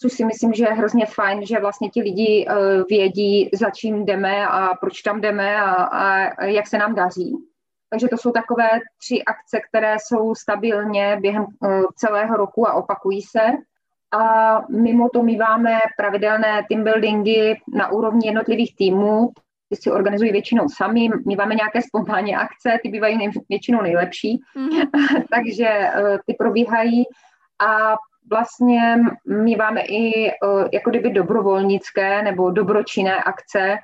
což 0.01 0.13
si 0.13 0.25
myslím, 0.25 0.53
že 0.53 0.65
je 0.65 0.73
hrozně 0.73 1.07
fajn, 1.07 1.47
že 1.47 1.61
vlastně 1.61 1.91
ti 1.91 2.03
lidi 2.03 2.47
vědí, 2.91 3.51
za 3.53 3.71
čím 3.71 4.05
jdeme 4.05 4.47
a 4.47 4.75
proč 4.81 5.03
tam 5.03 5.21
jdeme 5.21 5.57
a, 5.57 5.73
a 5.73 6.45
jak 6.45 6.67
se 6.67 6.79
nám 6.79 6.95
daří. 6.95 7.37
Takže 7.91 8.09
to 8.09 8.17
jsou 8.17 8.33
takové 8.33 8.69
tři 8.99 9.23
akce, 9.25 9.61
které 9.69 9.97
jsou 9.99 10.35
stabilně 10.35 11.19
během 11.21 11.47
eh, 11.65 11.69
celého 11.97 12.37
roku 12.37 12.69
a 12.69 12.73
opakují 12.73 13.23
se. 13.23 13.41
A 14.13 14.61
mimo 14.71 15.09
to 15.09 15.23
míváme 15.23 15.79
pravidelné 15.97 16.63
team 16.69 16.85
buildingy 16.85 17.61
na 17.75 17.93
úrovni 17.93 18.27
jednotlivých 18.27 18.77
týmů, 18.77 19.33
ty 19.69 19.77
si 19.77 19.91
organizují 19.91 20.33
většinou 20.33 20.69
sami, 20.69 21.09
míváme 21.27 21.55
nějaké 21.55 21.83
spontánní 21.83 22.37
akce, 22.37 22.79
ty 22.83 22.89
bývají 22.89 23.19
nej, 23.19 23.31
většinou 23.49 23.83
nejlepší, 23.83 24.41
mm. 24.57 24.69
takže 25.31 25.69
eh, 25.69 26.19
ty 26.27 26.35
probíhají 26.35 27.05
a 27.59 27.97
vlastně 28.31 28.99
míváme 29.27 29.81
i 29.81 30.29
eh, 30.29 30.35
jako 30.73 30.91
kdyby 30.91 31.11
dobrovolnické 31.11 32.23
nebo 32.23 32.51
dobročinné 32.51 33.23
akce, 33.23 33.77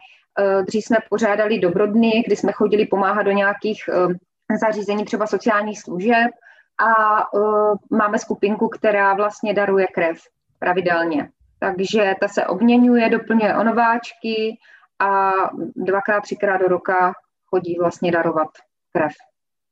dřív 0.66 0.84
jsme 0.84 0.96
pořádali 1.10 1.58
dobrodny, 1.58 2.22
kdy 2.26 2.36
jsme 2.36 2.52
chodili 2.52 2.86
pomáhat 2.86 3.22
do 3.22 3.32
nějakých 3.32 3.82
eh, 3.88 4.58
zařízení 4.58 5.04
třeba 5.04 5.26
sociálních 5.26 5.80
služeb 5.80 6.30
a 6.78 7.20
eh, 7.20 7.96
máme 7.96 8.18
skupinku, 8.18 8.68
která 8.68 9.14
vlastně 9.14 9.54
daruje 9.54 9.86
krev 9.86 10.18
pravidelně. 10.58 11.30
Takže 11.58 12.14
ta 12.20 12.28
se 12.28 12.46
obměňuje, 12.46 13.08
doplňuje 13.08 13.56
o 13.56 13.64
nováčky 13.64 14.58
a 14.98 15.32
dvakrát, 15.76 16.20
třikrát 16.20 16.56
do 16.56 16.68
roka 16.68 17.12
chodí 17.46 17.76
vlastně 17.80 18.12
darovat 18.12 18.48
krev. 18.92 19.12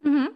Mm-hmm. 0.04 0.28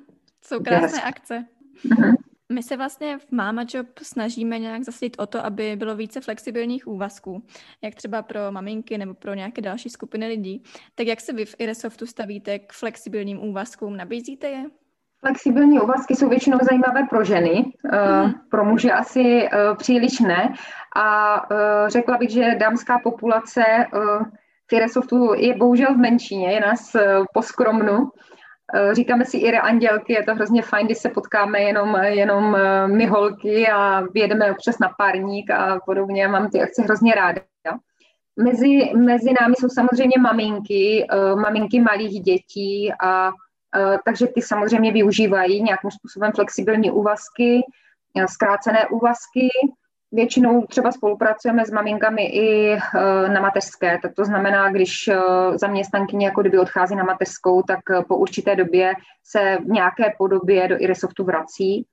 Jsou 0.45 0.63
krásné 0.63 1.03
akce. 1.03 1.45
Mm-hmm. 1.89 2.15
My 2.53 2.63
se 2.63 2.77
vlastně 2.77 3.19
v 3.19 3.33
Mama 3.33 3.65
Job 3.75 3.87
snažíme 4.03 4.59
nějak 4.59 4.83
zasadit 4.83 5.17
o 5.19 5.27
to, 5.27 5.47
aby 5.47 5.77
bylo 5.77 5.97
více 5.97 6.21
flexibilních 6.21 6.87
úvazků, 6.87 7.43
jak 7.83 7.95
třeba 7.95 8.23
pro 8.23 8.41
maminky 8.51 8.99
nebo 8.99 9.15
pro 9.15 9.35
nějaké 9.35 9.63
další 9.63 9.91
skupiny 9.91 10.27
lidí. 10.27 10.63
Tak 10.95 11.07
jak 11.07 11.21
se 11.21 11.33
vy 11.33 11.45
v 11.45 11.55
Iresoftu 11.59 12.07
stavíte 12.07 12.59
k 12.59 12.73
flexibilním 12.73 13.45
úvazkům? 13.45 13.97
Nabízíte 13.97 14.49
je? 14.49 14.65
Flexibilní 15.21 15.81
úvazky 15.81 16.17
jsou 16.17 16.29
většinou 16.29 16.59
zajímavé 16.71 17.07
pro 17.11 17.25
ženy, 17.25 17.73
mm. 18.23 18.33
pro 18.51 18.65
muže 18.65 18.93
asi 18.93 19.49
eh, 19.53 19.75
příliš 19.75 20.21
ne. 20.21 20.55
A 20.97 21.37
eh, 21.51 21.91
řekla 21.91 22.19
bych, 22.19 22.31
že 22.31 22.55
dámská 22.61 22.99
populace 22.99 23.63
v 24.71 24.73
Iresoftu 24.73 25.35
je 25.35 25.57
bohužel 25.57 25.95
v 25.95 25.99
menšině, 25.99 26.53
je 26.53 26.61
nás 26.61 26.97
poskromnu. 27.35 28.11
Eh, 28.75 28.95
říkáme 28.95 29.25
si 29.25 29.37
Ire 29.37 29.61
Andělky, 29.61 30.13
je 30.13 30.23
to 30.23 30.35
hrozně 30.35 30.63
fajn, 30.63 30.87
když 30.87 30.99
se 30.99 31.09
potkáme 31.09 31.61
jenom, 31.61 31.97
jenom 32.03 32.57
eh, 32.57 32.89
my 32.89 33.07
holky 33.07 33.69
a 33.69 34.01
vyjedeme 34.01 34.51
občas 34.53 34.79
na 34.79 34.89
párník 34.89 35.51
a 35.51 35.81
podobně. 35.87 36.29
Mám 36.29 36.51
ty 36.51 36.63
akce 36.63 36.83
hrozně 36.83 37.15
ráda. 37.15 37.41
Mezi, 38.39 38.93
mezi 38.97 39.35
námi 39.41 39.55
jsou 39.59 39.69
samozřejmě 39.69 40.15
maminky, 40.21 41.07
uh, 41.13 41.41
maminky 41.41 41.81
malých 41.81 42.21
dětí 42.21 42.93
a 43.01 43.31
takže 44.05 44.27
ty 44.27 44.43
samozřejmě 44.43 44.93
využívají 44.93 45.63
nějakým 45.63 45.91
způsobem 45.91 46.33
flexibilní 46.33 46.91
úvazky, 46.91 47.61
zkrácené 48.27 48.87
úvazky 48.87 49.49
Většinou 50.17 50.67
třeba 50.67 50.93
spolupracujeme 50.93 51.67
s 51.67 51.71
maminkami 51.71 52.23
i 52.23 52.73
eh, 52.73 53.29
na 53.29 53.41
mateřské, 53.41 53.99
tak 54.03 54.15
to 54.15 54.25
znamená, 54.25 54.71
když 54.71 55.09
eh, 55.09 55.19
zaměstnankyně 55.59 56.27
jako 56.27 56.41
kdyby 56.41 56.59
odchází 56.59 56.97
na 56.97 57.05
mateřskou, 57.05 57.63
tak 57.63 57.79
eh, 57.91 58.03
po 58.09 58.17
určité 58.17 58.57
době 58.57 58.93
se 59.25 59.59
v 59.61 59.67
nějaké 59.67 60.13
podobě 60.19 60.69
do 60.69 60.81
Irisoftu 60.81 61.25
vrací, 61.25 61.87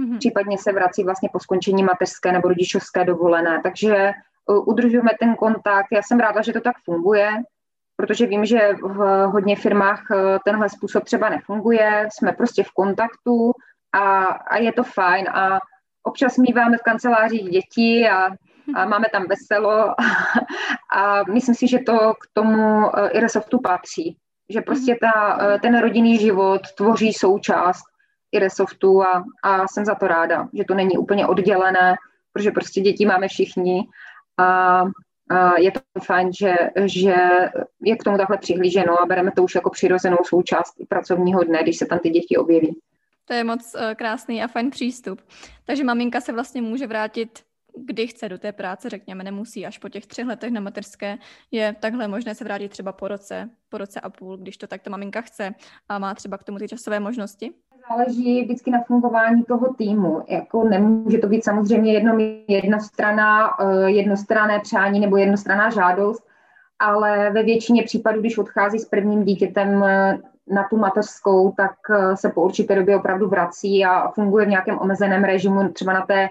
mm-hmm. 0.00 0.18
případně 0.18 0.58
se 0.58 0.72
vrací 0.72 1.04
vlastně 1.04 1.28
po 1.32 1.40
skončení 1.40 1.82
mateřské 1.82 2.32
nebo 2.32 2.48
rodičovské 2.48 3.04
dovolené, 3.04 3.60
takže 3.62 4.12
udržujeme 4.66 5.10
ten 5.20 5.34
kontakt. 5.34 5.86
Já 5.92 6.02
jsem 6.02 6.20
ráda, 6.20 6.42
že 6.42 6.52
to 6.52 6.60
tak 6.60 6.76
funguje, 6.84 7.30
protože 7.96 8.26
vím, 8.26 8.44
že 8.44 8.74
v 8.82 9.26
hodně 9.26 9.56
firmách 9.56 10.02
tenhle 10.44 10.68
způsob 10.68 11.04
třeba 11.04 11.28
nefunguje, 11.28 12.08
jsme 12.12 12.32
prostě 12.32 12.62
v 12.62 12.70
kontaktu 12.70 13.52
a, 13.92 14.24
a 14.24 14.56
je 14.56 14.72
to 14.72 14.82
fajn. 14.82 15.28
A 15.28 15.58
občas 16.02 16.36
míváme 16.38 16.76
v 16.78 16.82
kancelářích 16.82 17.50
děti 17.50 18.08
a, 18.08 18.26
a 18.74 18.84
máme 18.84 19.06
tam 19.12 19.26
veselo 19.28 19.70
a, 19.70 19.94
a 20.96 21.22
myslím 21.32 21.54
si, 21.54 21.68
že 21.68 21.78
to 21.78 22.14
k 22.14 22.26
tomu 22.32 22.86
uh, 22.86 23.08
Iresoftu 23.12 23.60
patří. 23.60 24.16
Že 24.48 24.60
prostě 24.60 24.98
ta, 25.00 25.36
uh, 25.36 25.60
ten 25.60 25.80
rodinný 25.80 26.18
život 26.18 26.62
tvoří 26.76 27.12
součást 27.12 27.82
Iresoftu 28.32 29.02
a, 29.02 29.24
a 29.42 29.68
jsem 29.68 29.84
za 29.84 29.94
to 29.94 30.08
ráda, 30.08 30.48
že 30.52 30.64
to 30.64 30.74
není 30.74 30.98
úplně 30.98 31.26
oddělené, 31.26 31.96
protože 32.32 32.50
prostě 32.50 32.80
děti 32.80 33.06
máme 33.06 33.28
všichni 33.28 33.88
a 34.38 34.84
je 35.58 35.72
to 35.72 35.80
fajn, 36.04 36.32
že, 36.32 36.54
že 36.84 37.14
je 37.82 37.96
k 37.96 38.04
tomu 38.04 38.16
takhle 38.16 38.38
přihlíženo 38.38 39.02
a 39.02 39.06
bereme 39.06 39.30
to 39.36 39.42
už 39.42 39.54
jako 39.54 39.70
přirozenou 39.70 40.16
součást 40.24 40.74
pracovního 40.88 41.44
dne, 41.44 41.62
když 41.62 41.76
se 41.76 41.86
tam 41.86 41.98
ty 41.98 42.10
děti 42.10 42.36
objeví. 42.36 42.76
To 43.24 43.34
je 43.34 43.44
moc 43.44 43.74
uh, 43.74 43.94
krásný 43.94 44.42
a 44.42 44.48
fajn 44.48 44.70
přístup. 44.70 45.22
Takže 45.64 45.84
maminka 45.84 46.20
se 46.20 46.32
vlastně 46.32 46.62
může 46.62 46.86
vrátit 46.86 47.44
kdy 47.76 48.06
chce 48.06 48.28
do 48.28 48.38
té 48.38 48.52
práce, 48.52 48.90
řekněme, 48.90 49.24
nemusí 49.24 49.66
až 49.66 49.78
po 49.78 49.88
těch 49.88 50.06
třech 50.06 50.26
letech 50.26 50.52
na 50.52 50.60
materské, 50.60 51.18
je 51.50 51.76
takhle 51.80 52.08
možné 52.08 52.34
se 52.34 52.44
vrátit 52.44 52.68
třeba 52.68 52.92
po 52.92 53.08
roce, 53.08 53.50
po 53.68 53.78
roce 53.78 54.00
a 54.00 54.10
půl, 54.10 54.36
když 54.36 54.56
to 54.56 54.66
tak 54.66 54.82
ta 54.82 54.90
maminka 54.90 55.20
chce 55.20 55.54
a 55.88 55.98
má 55.98 56.14
třeba 56.14 56.38
k 56.38 56.44
tomu 56.44 56.58
ty 56.58 56.68
časové 56.68 57.00
možnosti? 57.00 57.50
Záleží 57.88 58.42
vždycky 58.42 58.70
na 58.70 58.82
fungování 58.82 59.44
toho 59.44 59.74
týmu. 59.74 60.24
Jako 60.28 60.64
nemůže 60.64 61.18
to 61.18 61.26
být 61.26 61.44
samozřejmě 61.44 61.92
jedno, 61.92 62.18
jedna 62.48 62.78
strana, 62.80 63.50
eh, 63.60 63.90
jednostranné 63.90 64.60
přání 64.60 65.00
nebo 65.00 65.16
jednostranná 65.16 65.70
žádost, 65.70 66.26
ale 66.78 67.30
ve 67.30 67.42
většině 67.42 67.82
případů, 67.82 68.20
když 68.20 68.38
odchází 68.38 68.78
s 68.78 68.84
prvním 68.84 69.24
dítětem 69.24 69.84
eh, 69.84 70.18
na 70.50 70.68
tu 70.70 70.76
mateřskou, 70.76 71.52
tak 71.56 71.72
eh, 71.90 72.16
se 72.16 72.28
po 72.28 72.42
určité 72.42 72.74
době 72.74 72.96
opravdu 72.96 73.28
vrací 73.28 73.84
a 73.84 74.08
funguje 74.08 74.46
v 74.46 74.48
nějakém 74.48 74.78
omezeném 74.78 75.24
režimu, 75.24 75.68
třeba 75.68 75.92
na 75.92 76.06
té, 76.06 76.28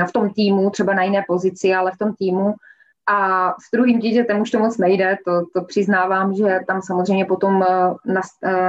eh, 0.00 0.04
v 0.06 0.12
tom 0.12 0.30
týmu, 0.30 0.70
třeba 0.70 0.94
na 0.94 1.02
jiné 1.02 1.24
pozici, 1.28 1.74
ale 1.74 1.92
v 1.92 1.98
tom 1.98 2.14
týmu. 2.14 2.54
A 3.10 3.50
s 3.52 3.70
druhým 3.72 3.98
dítětem 3.98 4.40
už 4.40 4.50
to 4.50 4.58
moc 4.58 4.78
nejde, 4.78 5.18
to, 5.24 5.42
to 5.54 5.62
přiznávám, 5.62 6.34
že 6.34 6.60
tam 6.66 6.82
samozřejmě 6.82 7.24
potom 7.24 7.64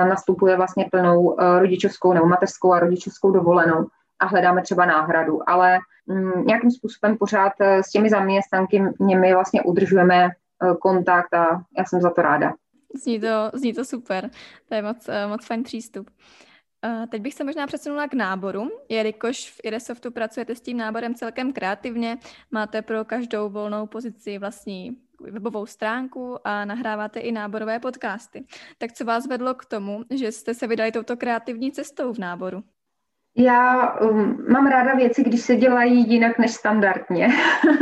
nastupuje 0.07 0.57
vlastně 0.57 0.87
plnou 0.91 1.35
rodičovskou 1.59 2.13
nebo 2.13 2.25
mateřskou 2.25 2.73
a 2.73 2.79
rodičovskou 2.79 3.31
dovolenou 3.31 3.87
a 4.19 4.25
hledáme 4.25 4.61
třeba 4.61 4.85
náhradu, 4.85 5.49
ale 5.49 5.79
mm, 6.07 6.45
nějakým 6.45 6.71
způsobem 6.71 7.17
pořád 7.17 7.53
s 7.59 7.89
těmi 7.89 8.09
zaměstnanky 8.09 8.83
my 9.19 9.33
vlastně 9.33 9.61
udržujeme 9.61 10.29
kontakt 10.81 11.33
a 11.33 11.61
já 11.77 11.85
jsem 11.85 12.01
za 12.01 12.09
to 12.09 12.21
ráda. 12.21 12.53
Zní 12.95 13.19
to, 13.19 13.51
zní 13.53 13.73
to 13.73 13.85
super, 13.85 14.29
to 14.65 14.75
je 14.75 14.81
moc, 14.81 15.09
moc 15.27 15.45
fajn 15.45 15.63
přístup. 15.63 16.09
Teď 17.11 17.21
bych 17.21 17.33
se 17.33 17.43
možná 17.43 17.67
přesunula 17.67 18.07
k 18.07 18.13
náboru, 18.13 18.71
jelikož 18.89 19.51
v 19.51 19.59
Iresoftu 19.63 20.11
pracujete 20.11 20.55
s 20.55 20.61
tím 20.61 20.77
náborem 20.77 21.15
celkem 21.15 21.53
kreativně, 21.53 22.17
máte 22.51 22.81
pro 22.81 23.05
každou 23.05 23.49
volnou 23.49 23.87
pozici 23.87 24.37
vlastní 24.37 24.97
webovou 25.21 25.65
stránku 25.65 26.47
a 26.47 26.65
nahráváte 26.65 27.19
i 27.19 27.31
náborové 27.31 27.79
podcasty. 27.79 28.45
Tak 28.77 28.93
co 28.93 29.05
vás 29.05 29.27
vedlo 29.27 29.53
k 29.53 29.65
tomu, 29.65 30.03
že 30.09 30.31
jste 30.31 30.53
se 30.53 30.67
vydali 30.67 30.91
touto 30.91 31.17
kreativní 31.17 31.71
cestou 31.71 32.13
v 32.13 32.19
náboru? 32.19 32.63
Já 33.39 33.93
um, 33.99 34.45
mám 34.51 34.67
ráda 34.67 34.95
věci, 34.95 35.23
když 35.23 35.41
se 35.41 35.55
dělají 35.55 36.09
jinak 36.09 36.39
než 36.39 36.51
standardně. 36.51 37.27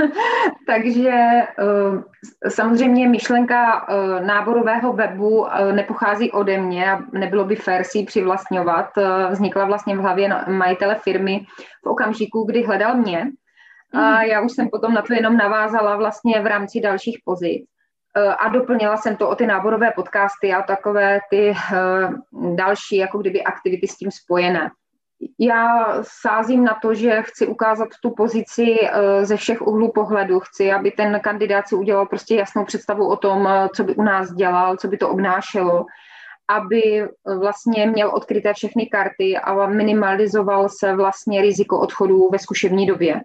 Takže 0.68 1.42
uh, 1.62 2.02
samozřejmě 2.50 3.10
myšlenka 3.10 3.88
uh, 3.90 4.26
náborového 4.26 4.94
webu 4.94 5.40
uh, 5.40 5.48
nepochází 5.72 6.32
ode 6.32 6.58
mě 6.58 6.92
a 6.92 7.00
nebylo 7.12 7.46
by 7.46 7.56
fér 7.56 7.84
si 7.84 8.04
přivlastňovat. 8.04 8.90
Uh, 8.98 9.32
vznikla 9.32 9.66
vlastně 9.66 9.96
v 9.96 10.00
hlavě 10.00 10.30
majitele 10.48 10.96
firmy 10.96 11.46
v 11.84 11.88
okamžiku, 11.88 12.44
kdy 12.44 12.64
hledal 12.64 12.96
mě. 12.96 13.32
A 13.94 14.24
já 14.24 14.42
už 14.42 14.52
jsem 14.52 14.70
potom 14.70 14.94
na 14.94 15.02
to 15.02 15.14
jenom 15.14 15.38
navázala 15.38 15.96
vlastně 15.96 16.42
v 16.42 16.46
rámci 16.46 16.80
dalších 16.80 17.18
pozic 17.26 17.64
uh, 18.18 18.34
a 18.40 18.50
doplnila 18.50 18.98
jsem 18.98 19.16
to 19.16 19.30
o 19.30 19.36
ty 19.36 19.48
náborové 19.48 19.92
podcasty 19.96 20.54
a 20.54 20.62
takové 20.62 21.20
ty 21.30 21.50
uh, 21.50 22.56
další, 22.56 22.98
jako 22.98 23.18
kdyby 23.18 23.44
aktivity 23.44 23.88
s 23.88 23.98
tím 23.98 24.12
spojené 24.12 24.70
já 25.40 25.88
sázím 26.02 26.64
na 26.64 26.78
to, 26.82 26.94
že 26.94 27.22
chci 27.22 27.48
ukázat 27.48 27.88
tu 28.02 28.12
pozici 28.12 28.78
eh, 28.82 29.26
ze 29.26 29.38
všech 29.38 29.62
úhlů 29.62 29.92
pohledu. 29.92 30.40
Chci, 30.40 30.72
aby 30.72 30.92
ten 30.92 31.20
kandidát 31.24 31.68
si 31.68 31.76
udělal 31.76 32.06
prostě 32.06 32.36
jasnou 32.36 32.66
představu 32.66 33.10
o 33.10 33.16
tom, 33.16 33.48
eh, 33.48 33.70
co 33.76 33.84
by 33.84 33.96
u 33.96 34.02
nás 34.02 34.32
dělal, 34.34 34.78
co 34.78 34.88
by 34.88 34.98
to 34.98 35.10
obnášelo, 35.10 35.86
aby 36.48 37.02
eh, 37.02 37.10
vlastně 37.40 37.88
měl 37.88 38.12
odkryté 38.16 38.54
všechny 38.54 38.86
karty 38.86 39.38
a 39.38 39.68
minimalizoval 39.68 40.70
se 40.70 40.96
vlastně 40.96 41.42
riziko 41.42 41.80
odchodu 41.80 42.30
ve 42.32 42.40
zkušební 42.40 42.86
době. 42.86 43.22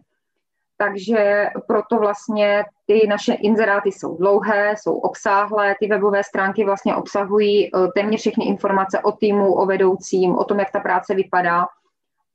Takže 0.77 1.47
proto 1.67 1.99
vlastně 1.99 2.65
ty 2.87 3.07
naše 3.09 3.33
inzeráty 3.33 3.93
jsou 3.93 4.17
dlouhé, 4.17 4.75
jsou 4.79 4.95
obsáhlé, 4.95 5.75
ty 5.81 5.87
webové 5.87 6.25
stránky 6.25 6.65
vlastně 6.65 6.95
obsahují 6.95 7.71
téměř 7.95 8.21
všechny 8.21 8.45
informace 8.45 9.01
o 9.01 9.13
týmu, 9.13 9.55
o 9.55 9.67
vedoucím, 9.67 10.35
o 10.39 10.45
tom, 10.45 10.59
jak 10.59 10.71
ta 10.71 10.81
práce 10.81 11.15
vypadá 11.15 11.67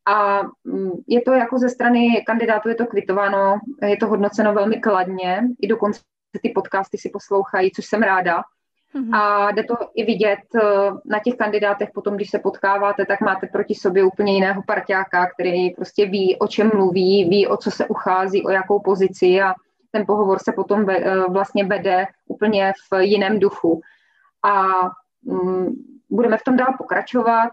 a 0.07 0.41
mm, 0.63 0.91
je 1.07 1.21
to 1.21 1.31
jako 1.31 1.57
ze 1.57 1.69
strany 1.69 2.23
kandidátů, 2.25 2.69
je 2.69 2.75
to 2.75 2.85
kvitováno, 2.85 3.59
je 3.81 3.97
to 3.97 4.07
hodnoceno 4.07 4.53
velmi 4.53 4.79
kladně, 4.79 5.41
i 5.61 5.67
dokonce 5.67 6.01
ty 6.41 6.49
podcasty 6.49 6.97
si 6.97 7.09
poslouchají, 7.09 7.71
což 7.71 7.85
jsem 7.85 8.01
ráda. 8.01 8.43
Mm-hmm. 8.95 9.15
A 9.15 9.51
jde 9.51 9.63
to 9.63 9.75
i 9.95 10.05
vidět 10.05 10.39
eh, 10.55 10.91
na 11.05 11.19
těch 11.19 11.35
kandidátech 11.35 11.89
potom, 11.93 12.15
když 12.15 12.29
se 12.29 12.39
potkáváte, 12.39 13.05
tak 13.05 13.21
máte 13.21 13.47
proti 13.47 13.75
sobě 13.75 14.03
úplně 14.03 14.33
jiného 14.33 14.61
parťáka, 14.67 15.25
který 15.25 15.69
prostě 15.69 16.05
ví, 16.05 16.39
o 16.39 16.47
čem 16.47 16.71
mluví, 16.73 17.29
ví, 17.29 17.47
o 17.47 17.57
co 17.57 17.71
se 17.71 17.87
uchází, 17.87 18.43
o 18.45 18.49
jakou 18.49 18.79
pozici 18.79 19.41
a 19.41 19.53
ten 19.91 20.05
pohovor 20.05 20.39
se 20.39 20.51
potom 20.51 20.89
eh, 20.89 21.23
vlastně 21.29 21.63
vede 21.63 22.05
úplně 22.27 22.73
v 22.91 23.01
jiném 23.01 23.39
duchu. 23.39 23.81
A 24.43 24.63
mm, 25.23 25.67
budeme 26.09 26.37
v 26.37 26.43
tom 26.43 26.57
dál 26.57 26.73
pokračovat 26.77 27.49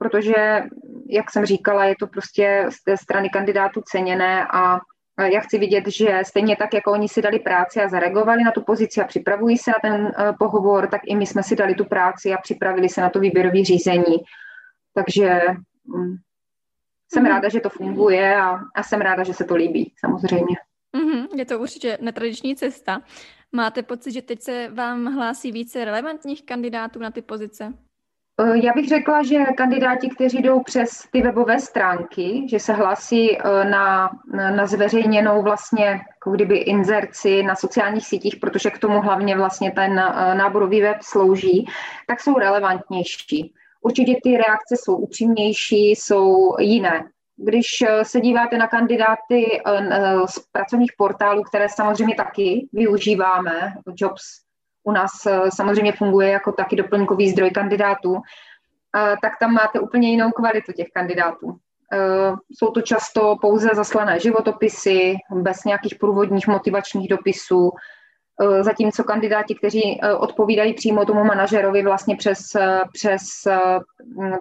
protože, 0.00 0.62
jak 1.10 1.30
jsem 1.30 1.46
říkala, 1.46 1.84
je 1.84 1.94
to 1.96 2.06
prostě 2.06 2.66
z 2.68 2.84
té 2.84 2.96
strany 2.96 3.30
kandidátů 3.30 3.82
ceněné 3.86 4.46
a 4.52 4.80
já 5.32 5.40
chci 5.40 5.58
vidět, 5.58 5.84
že 5.88 6.22
stejně 6.26 6.56
tak, 6.56 6.74
jako 6.74 6.92
oni 6.92 7.08
si 7.08 7.22
dali 7.22 7.38
práci 7.38 7.80
a 7.80 7.88
zareagovali 7.88 8.44
na 8.44 8.50
tu 8.50 8.62
pozici 8.62 9.00
a 9.00 9.06
připravují 9.06 9.58
se 9.58 9.70
na 9.70 9.76
ten 9.82 10.12
eh, 10.18 10.32
pohovor, 10.38 10.86
tak 10.86 11.00
i 11.04 11.16
my 11.16 11.26
jsme 11.26 11.42
si 11.42 11.56
dali 11.56 11.74
tu 11.74 11.84
práci 11.84 12.32
a 12.32 12.38
připravili 12.38 12.88
se 12.88 13.00
na 13.00 13.10
to 13.10 13.20
výběrové 13.20 13.64
řízení. 13.64 14.16
Takže 14.94 15.40
mm, 15.84 16.16
jsem 17.12 17.24
mm-hmm. 17.24 17.28
ráda, 17.28 17.48
že 17.48 17.60
to 17.60 17.70
funguje 17.70 18.36
a, 18.36 18.58
a 18.74 18.82
jsem 18.82 19.00
ráda, 19.00 19.24
že 19.24 19.34
se 19.34 19.44
to 19.44 19.54
líbí, 19.54 19.92
samozřejmě. 19.98 20.56
Mm-hmm, 20.96 21.28
je 21.36 21.44
to 21.44 21.58
určitě 21.58 21.98
netradiční 22.00 22.56
cesta. 22.56 23.02
Máte 23.52 23.82
pocit, 23.82 24.12
že 24.12 24.22
teď 24.22 24.42
se 24.42 24.68
vám 24.68 25.06
hlásí 25.06 25.52
více 25.52 25.84
relevantních 25.84 26.46
kandidátů 26.46 26.98
na 26.98 27.10
ty 27.10 27.22
pozice? 27.22 27.72
Eh, 28.40 28.66
já 28.66 28.72
bych 28.72 28.88
řekla, 28.88 29.22
že 29.22 29.44
kandidáti, 29.44 30.08
kteří 30.08 30.42
jdou 30.42 30.62
přes 30.62 30.90
ty 31.10 31.22
webové 31.22 31.60
stránky, 31.60 32.46
že 32.50 32.58
se 32.58 32.72
hlásí 32.72 33.38
eh, 33.38 33.64
na, 33.64 34.10
na 34.56 34.66
zveřejněnou 34.66 35.42
vlastně 35.42 35.84
jako 35.84 36.30
kdyby 36.30 36.56
inzerci 36.56 37.42
na 37.42 37.56
sociálních 37.56 38.06
sítích, 38.06 38.36
protože 38.36 38.70
k 38.70 38.78
tomu 38.78 39.00
hlavně 39.00 39.36
vlastně 39.36 39.70
ten 39.70 39.98
eh, 39.98 40.34
náborový 40.34 40.82
web 40.82 40.96
slouží, 41.02 41.66
tak 42.06 42.20
jsou 42.20 42.38
relevantnější. 42.38 43.54
Určitě 43.82 44.14
ty 44.22 44.36
reakce 44.36 44.76
jsou 44.76 44.96
upřímnější, 44.96 45.90
jsou 45.90 46.54
jiné. 46.58 47.04
Když 47.36 47.66
se 48.02 48.20
díváte 48.20 48.58
na 48.58 48.66
kandidáty 48.66 49.62
z 50.26 50.38
pracovních 50.52 50.92
portálů, 50.98 51.42
které 51.42 51.68
samozřejmě 51.68 52.14
taky 52.14 52.68
využíváme, 52.72 53.74
Jobs 53.96 54.22
u 54.90 54.92
nás 54.92 55.26
eh, 55.26 55.50
samozřejmě 55.54 55.92
funguje 55.92 56.28
jako 56.28 56.52
taky 56.52 56.76
doplňkový 56.76 57.30
zdroj 57.30 57.50
kandidátů, 57.50 58.16
eh, 58.16 59.16
tak 59.22 59.32
tam 59.40 59.52
máte 59.52 59.80
úplně 59.80 60.10
jinou 60.10 60.30
kvalitu 60.30 60.72
těch 60.72 60.88
kandidátů. 60.94 61.56
Eh, 61.92 62.32
jsou 62.50 62.70
to 62.70 62.82
často 62.82 63.36
pouze 63.40 63.68
zaslané 63.74 64.20
životopisy, 64.20 65.16
bez 65.30 65.64
nějakých 65.64 65.94
průvodních 65.94 66.48
motivačních 66.48 67.08
dopisů, 67.08 67.70
zatímco 68.60 69.04
kandidáti, 69.04 69.54
kteří 69.54 70.00
odpovídají 70.18 70.74
přímo 70.74 71.04
tomu 71.04 71.24
manažerovi 71.24 71.82
vlastně 71.82 72.16
přes, 72.16 72.38
přes 72.92 73.20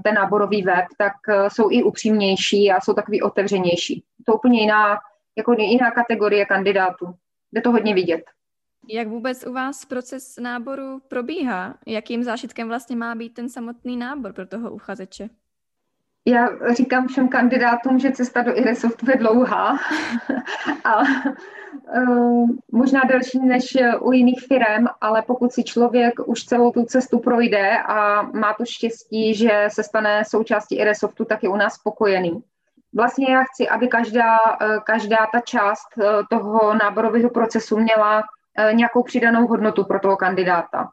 ten 0.04 0.16
náborový 0.16 0.64
web, 0.64 0.86
tak 0.98 1.14
jsou 1.48 1.72
i 1.72 1.84
upřímnější 1.84 2.72
a 2.72 2.82
jsou 2.82 2.94
takový 2.94 3.22
otevřenější. 3.22 4.04
To 4.26 4.32
je 4.32 4.36
úplně 4.36 4.62
jiná, 4.62 4.98
jako 5.38 5.54
jiná 5.54 5.92
kategorie 5.92 6.46
kandidátů. 6.46 7.06
Jde 7.52 7.62
to 7.62 7.72
hodně 7.72 7.94
vidět. 7.94 8.24
Jak 8.92 9.08
vůbec 9.08 9.48
u 9.48 9.54
vás 9.54 9.86
proces 9.86 10.36
náboru 10.40 11.02
probíhá? 11.08 11.76
Jakým 11.86 12.24
zážitkem 12.24 12.68
vlastně 12.68 12.96
má 12.96 13.16
být 13.16 13.34
ten 13.34 13.50
samotný 13.50 13.98
nábor 13.98 14.34
pro 14.34 14.48
toho 14.48 14.72
uchazeče? 14.72 15.30
Já 16.28 16.50
říkám 16.74 17.08
všem 17.08 17.28
kandidátům, 17.28 18.00
že 18.00 18.12
cesta 18.12 18.42
do 18.42 18.58
IRESOFTu 18.58 19.12
je 19.12 19.18
dlouhá 19.18 19.80
a 20.84 21.00
uh, 21.00 22.50
možná 22.72 23.02
delší 23.08 23.40
než 23.40 23.78
u 24.02 24.12
jiných 24.12 24.40
firm, 24.48 24.86
ale 25.02 25.22
pokud 25.22 25.54
si 25.54 25.64
člověk 25.64 26.14
už 26.26 26.44
celou 26.44 26.72
tu 26.72 26.84
cestu 26.84 27.20
projde 27.20 27.78
a 27.88 28.22
má 28.22 28.54
to 28.54 28.66
štěstí, 28.66 29.36
že 29.36 29.68
se 29.68 29.84
stane 29.84 30.24
součástí 30.28 30.76
IRESOFTu, 30.76 31.26
tak 31.26 31.44
je 31.44 31.50
u 31.50 31.56
nás 31.56 31.74
spokojený. 31.74 32.44
Vlastně 32.94 33.34
já 33.34 33.44
chci, 33.44 33.70
aby 33.70 33.88
každá, 33.88 34.38
e, 34.62 34.80
každá 34.86 35.18
ta 35.34 35.40
část 35.40 35.88
e, 35.98 36.04
toho 36.30 36.74
náborového 36.74 37.30
procesu 37.30 37.78
měla 37.78 38.22
Eh, 38.22 38.39
nějakou 38.72 39.04
přidanou 39.04 39.48
hodnotu 39.48 39.84
pro 39.84 40.00
toho 40.00 40.18
kandidáta. 40.18 40.90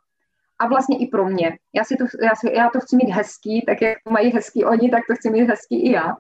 A 0.59 0.67
vlastně 0.67 0.99
i 0.99 1.07
pro 1.07 1.25
mě. 1.25 1.59
Já, 1.75 1.85
si 1.85 1.97
to, 1.97 2.05
já, 2.23 2.35
si, 2.35 2.53
já 2.53 2.71
to 2.71 2.81
chci 2.81 2.97
mít 2.97 3.11
hezký, 3.11 3.65
tak 3.67 3.83
jak 3.83 3.99
mají 4.11 4.33
hezký 4.33 4.65
oni, 4.65 4.91
tak 4.91 5.03
to 5.09 5.15
chci 5.15 5.31
mít 5.31 5.49
hezký 5.49 5.87
i 5.87 5.93
já. 5.93 6.17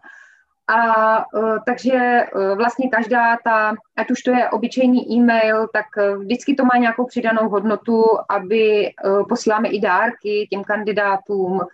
A 0.68 1.18
uh, 1.18 1.59
takže 1.66 2.24
uh, 2.35 2.56
vlastně 2.56 2.88
každá 2.88 3.37
ta, 3.44 3.74
ať 3.96 4.11
už 4.11 4.22
to 4.22 4.30
je 4.30 4.50
obyčejný 4.50 5.12
e-mail, 5.12 5.68
tak 5.72 5.87
uh, 5.96 6.18
vždycky 6.18 6.54
to 6.54 6.64
má 6.64 6.78
nějakou 6.78 7.06
přidanou 7.06 7.48
hodnotu, 7.48 8.04
aby 8.28 8.90
uh, 9.04 9.28
posíláme 9.28 9.68
i 9.68 9.80
dárky 9.80 10.48
těm 10.50 10.64
kandidátům, 10.64 11.61
Eh, 11.61 11.66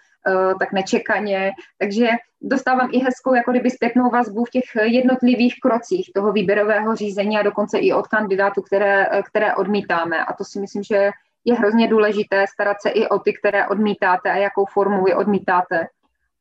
tak 0.58 0.72
nečekaně. 0.72 1.50
Takže 1.78 2.08
dostávám 2.42 2.88
i 2.92 2.98
hezkou 2.98 3.34
jako 3.34 3.50
kdyby 3.50 3.70
zpětnou 3.70 4.10
vazbu 4.10 4.44
v 4.44 4.50
těch 4.50 4.64
jednotlivých 4.82 5.54
krocích 5.62 6.10
toho 6.14 6.32
výběrového 6.32 6.96
řízení 6.96 7.38
a 7.38 7.42
dokonce 7.42 7.78
i 7.78 7.92
od 7.92 8.06
kandidátů, 8.06 8.62
které, 8.62 9.06
eh, 9.10 9.22
které 9.22 9.54
odmítáme. 9.54 10.24
A 10.24 10.32
to 10.32 10.44
si 10.44 10.60
myslím, 10.60 10.82
že 10.82 11.10
je 11.44 11.54
hrozně 11.54 11.88
důležité 11.88 12.44
starat 12.46 12.76
se 12.82 12.90
i 12.90 13.08
o 13.08 13.18
ty, 13.18 13.32
které 13.32 13.66
odmítáte 13.66 14.30
a 14.30 14.36
jakou 14.36 14.64
formu 14.64 15.08
je 15.08 15.16
odmítáte. 15.16 15.86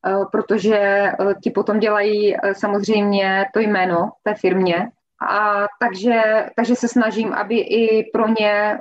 Eh, 0.06 0.24
protože 0.32 1.12
ti 1.42 1.50
potom 1.50 1.78
dělají 1.78 2.36
samozřejmě 2.52 3.46
to 3.54 3.60
jméno 3.60 4.10
té 4.22 4.34
firmě. 4.34 4.90
A 5.30 5.66
takže, 5.80 6.46
takže 6.56 6.76
se 6.76 6.88
snažím, 6.88 7.32
aby 7.32 7.58
i 7.58 8.10
pro 8.12 8.28
ně 8.28 8.78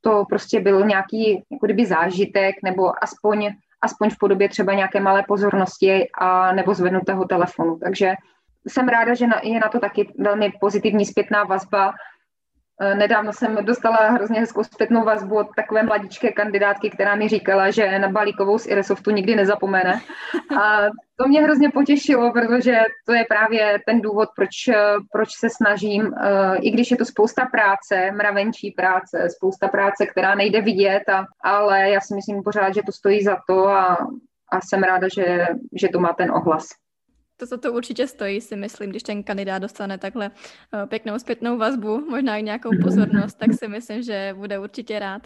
to 0.00 0.24
prostě 0.28 0.60
byl 0.60 0.86
nějaký 0.86 1.44
jako 1.50 1.66
kdyby 1.66 1.86
zážitek 1.86 2.54
nebo 2.64 3.04
aspoň 3.04 3.50
aspoň 3.82 4.10
v 4.10 4.18
podobě 4.18 4.48
třeba 4.48 4.74
nějaké 4.74 5.00
malé 5.00 5.24
pozornosti 5.28 6.08
a 6.18 6.52
nebo 6.52 6.74
zvednutého 6.74 7.24
telefonu. 7.24 7.78
Takže 7.78 8.14
jsem 8.68 8.88
ráda, 8.88 9.14
že 9.14 9.26
je 9.42 9.60
na 9.60 9.68
to 9.68 9.80
taky 9.80 10.12
velmi 10.18 10.52
pozitivní 10.60 11.06
zpětná 11.06 11.44
vazba. 11.44 11.92
Eh, 12.82 12.94
nedávno 12.94 13.32
jsem 13.32 13.64
dostala 13.64 13.96
hrozně 13.96 14.40
hezkou 14.40 14.64
zpětnou 14.64 15.04
vazbu 15.04 15.36
od 15.36 15.46
takové 15.56 15.82
mladičké 15.82 16.32
kandidátky, 16.32 16.90
která 16.90 17.14
mi 17.14 17.28
říkala, 17.28 17.70
že 17.70 17.98
na 17.98 18.08
balíkovou 18.08 18.58
z 18.58 18.66
Iresoftu 18.66 19.10
nikdy 19.10 19.36
nezapomene. 19.36 20.00
A 20.60 20.80
to 21.16 21.28
mě 21.28 21.42
hrozně 21.42 21.70
potěšilo, 21.70 22.32
protože 22.32 22.78
to 23.06 23.12
je 23.12 23.24
právě 23.28 23.78
ten 23.86 24.00
důvod, 24.00 24.28
proč, 24.36 24.50
proč 25.12 25.28
se 25.38 25.48
snažím, 25.50 26.14
eh, 26.14 26.56
i 26.56 26.70
když 26.70 26.90
je 26.90 26.96
to 26.96 27.04
spousta 27.04 27.46
práce, 27.46 28.10
mravenčí 28.12 28.70
práce, 28.70 29.28
spousta 29.30 29.68
práce, 29.68 30.06
která 30.06 30.34
nejde 30.34 30.60
vidět, 30.60 31.08
a, 31.08 31.26
ale 31.44 31.90
já 31.90 32.00
si 32.00 32.14
myslím 32.14 32.42
pořád, 32.42 32.74
že 32.74 32.82
to 32.86 32.92
stojí 32.92 33.22
za 33.22 33.36
to 33.48 33.68
a, 33.68 33.96
a 34.52 34.60
jsem 34.60 34.82
ráda, 34.82 35.08
že, 35.14 35.46
že 35.76 35.88
to 35.88 36.00
má 36.00 36.12
ten 36.12 36.30
ohlas. 36.30 36.68
To, 37.40 37.46
co 37.46 37.58
to 37.58 37.72
určitě 37.72 38.06
stojí, 38.06 38.40
si 38.40 38.56
myslím, 38.56 38.90
když 38.90 39.02
ten 39.02 39.22
kandidát 39.22 39.58
dostane 39.58 39.98
takhle 39.98 40.30
uh, 40.30 40.86
pěknou 40.86 41.18
zpětnou 41.18 41.58
vazbu, 41.58 42.00
možná 42.10 42.36
i 42.36 42.42
nějakou 42.42 42.70
pozornost, 42.82 43.34
tak 43.34 43.52
si 43.52 43.68
myslím, 43.68 44.02
že 44.02 44.34
bude 44.38 44.58
určitě 44.58 44.98
rád. 44.98 45.22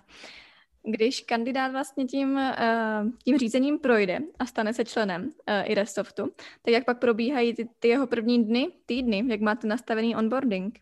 Když 0.83 1.21
kandidát 1.21 1.73
vlastně 1.73 2.05
tím, 2.05 2.35
uh, 2.35 3.11
tím 3.25 3.39
řízením 3.39 3.79
projde 3.79 4.19
a 4.39 4.47
stane 4.47 4.75
se 4.75 4.85
členem 4.85 5.23
uh, 5.23 5.29
IRESoftu, 5.71 6.23
tak 6.63 6.75
jak 6.75 6.85
pak 6.85 6.99
probíhají 6.99 7.55
ty, 7.55 7.69
ty 7.79 7.89
jeho 7.89 8.07
první 8.07 8.45
dny, 8.45 8.69
týdny, 8.87 9.25
jak 9.29 9.41
máte 9.41 9.67
nastavený 9.67 10.17
onboarding? 10.17 10.79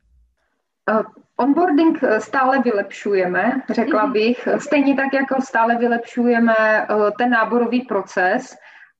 Uh, 0.90 1.02
onboarding 1.36 1.98
stále 2.18 2.58
vylepšujeme, 2.58 3.62
řekla 3.70 4.04
mhm. 4.04 4.12
bych. 4.12 4.48
Stejně 4.58 4.96
tak, 4.96 5.12
jako 5.12 5.42
stále 5.42 5.76
vylepšujeme 5.76 6.86
uh, 6.90 7.10
ten 7.18 7.30
náborový 7.30 7.80
proces, 7.80 8.56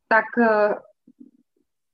tak 0.09 0.25
uh, 0.38 0.75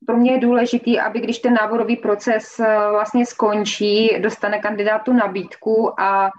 pro 0.09 0.17
mě 0.17 0.33
je 0.33 0.39
důležitý, 0.39 1.01
aby 1.01 1.21
když 1.21 1.39
ten 1.39 1.55
náborový 1.55 1.97
proces 1.97 2.61
eh, 2.61 2.91
vlastně 2.91 3.27
skončí, 3.27 4.17
dostane 4.21 4.59
kandidátu 4.59 5.13
nabídku 5.13 6.01
a 6.01 6.31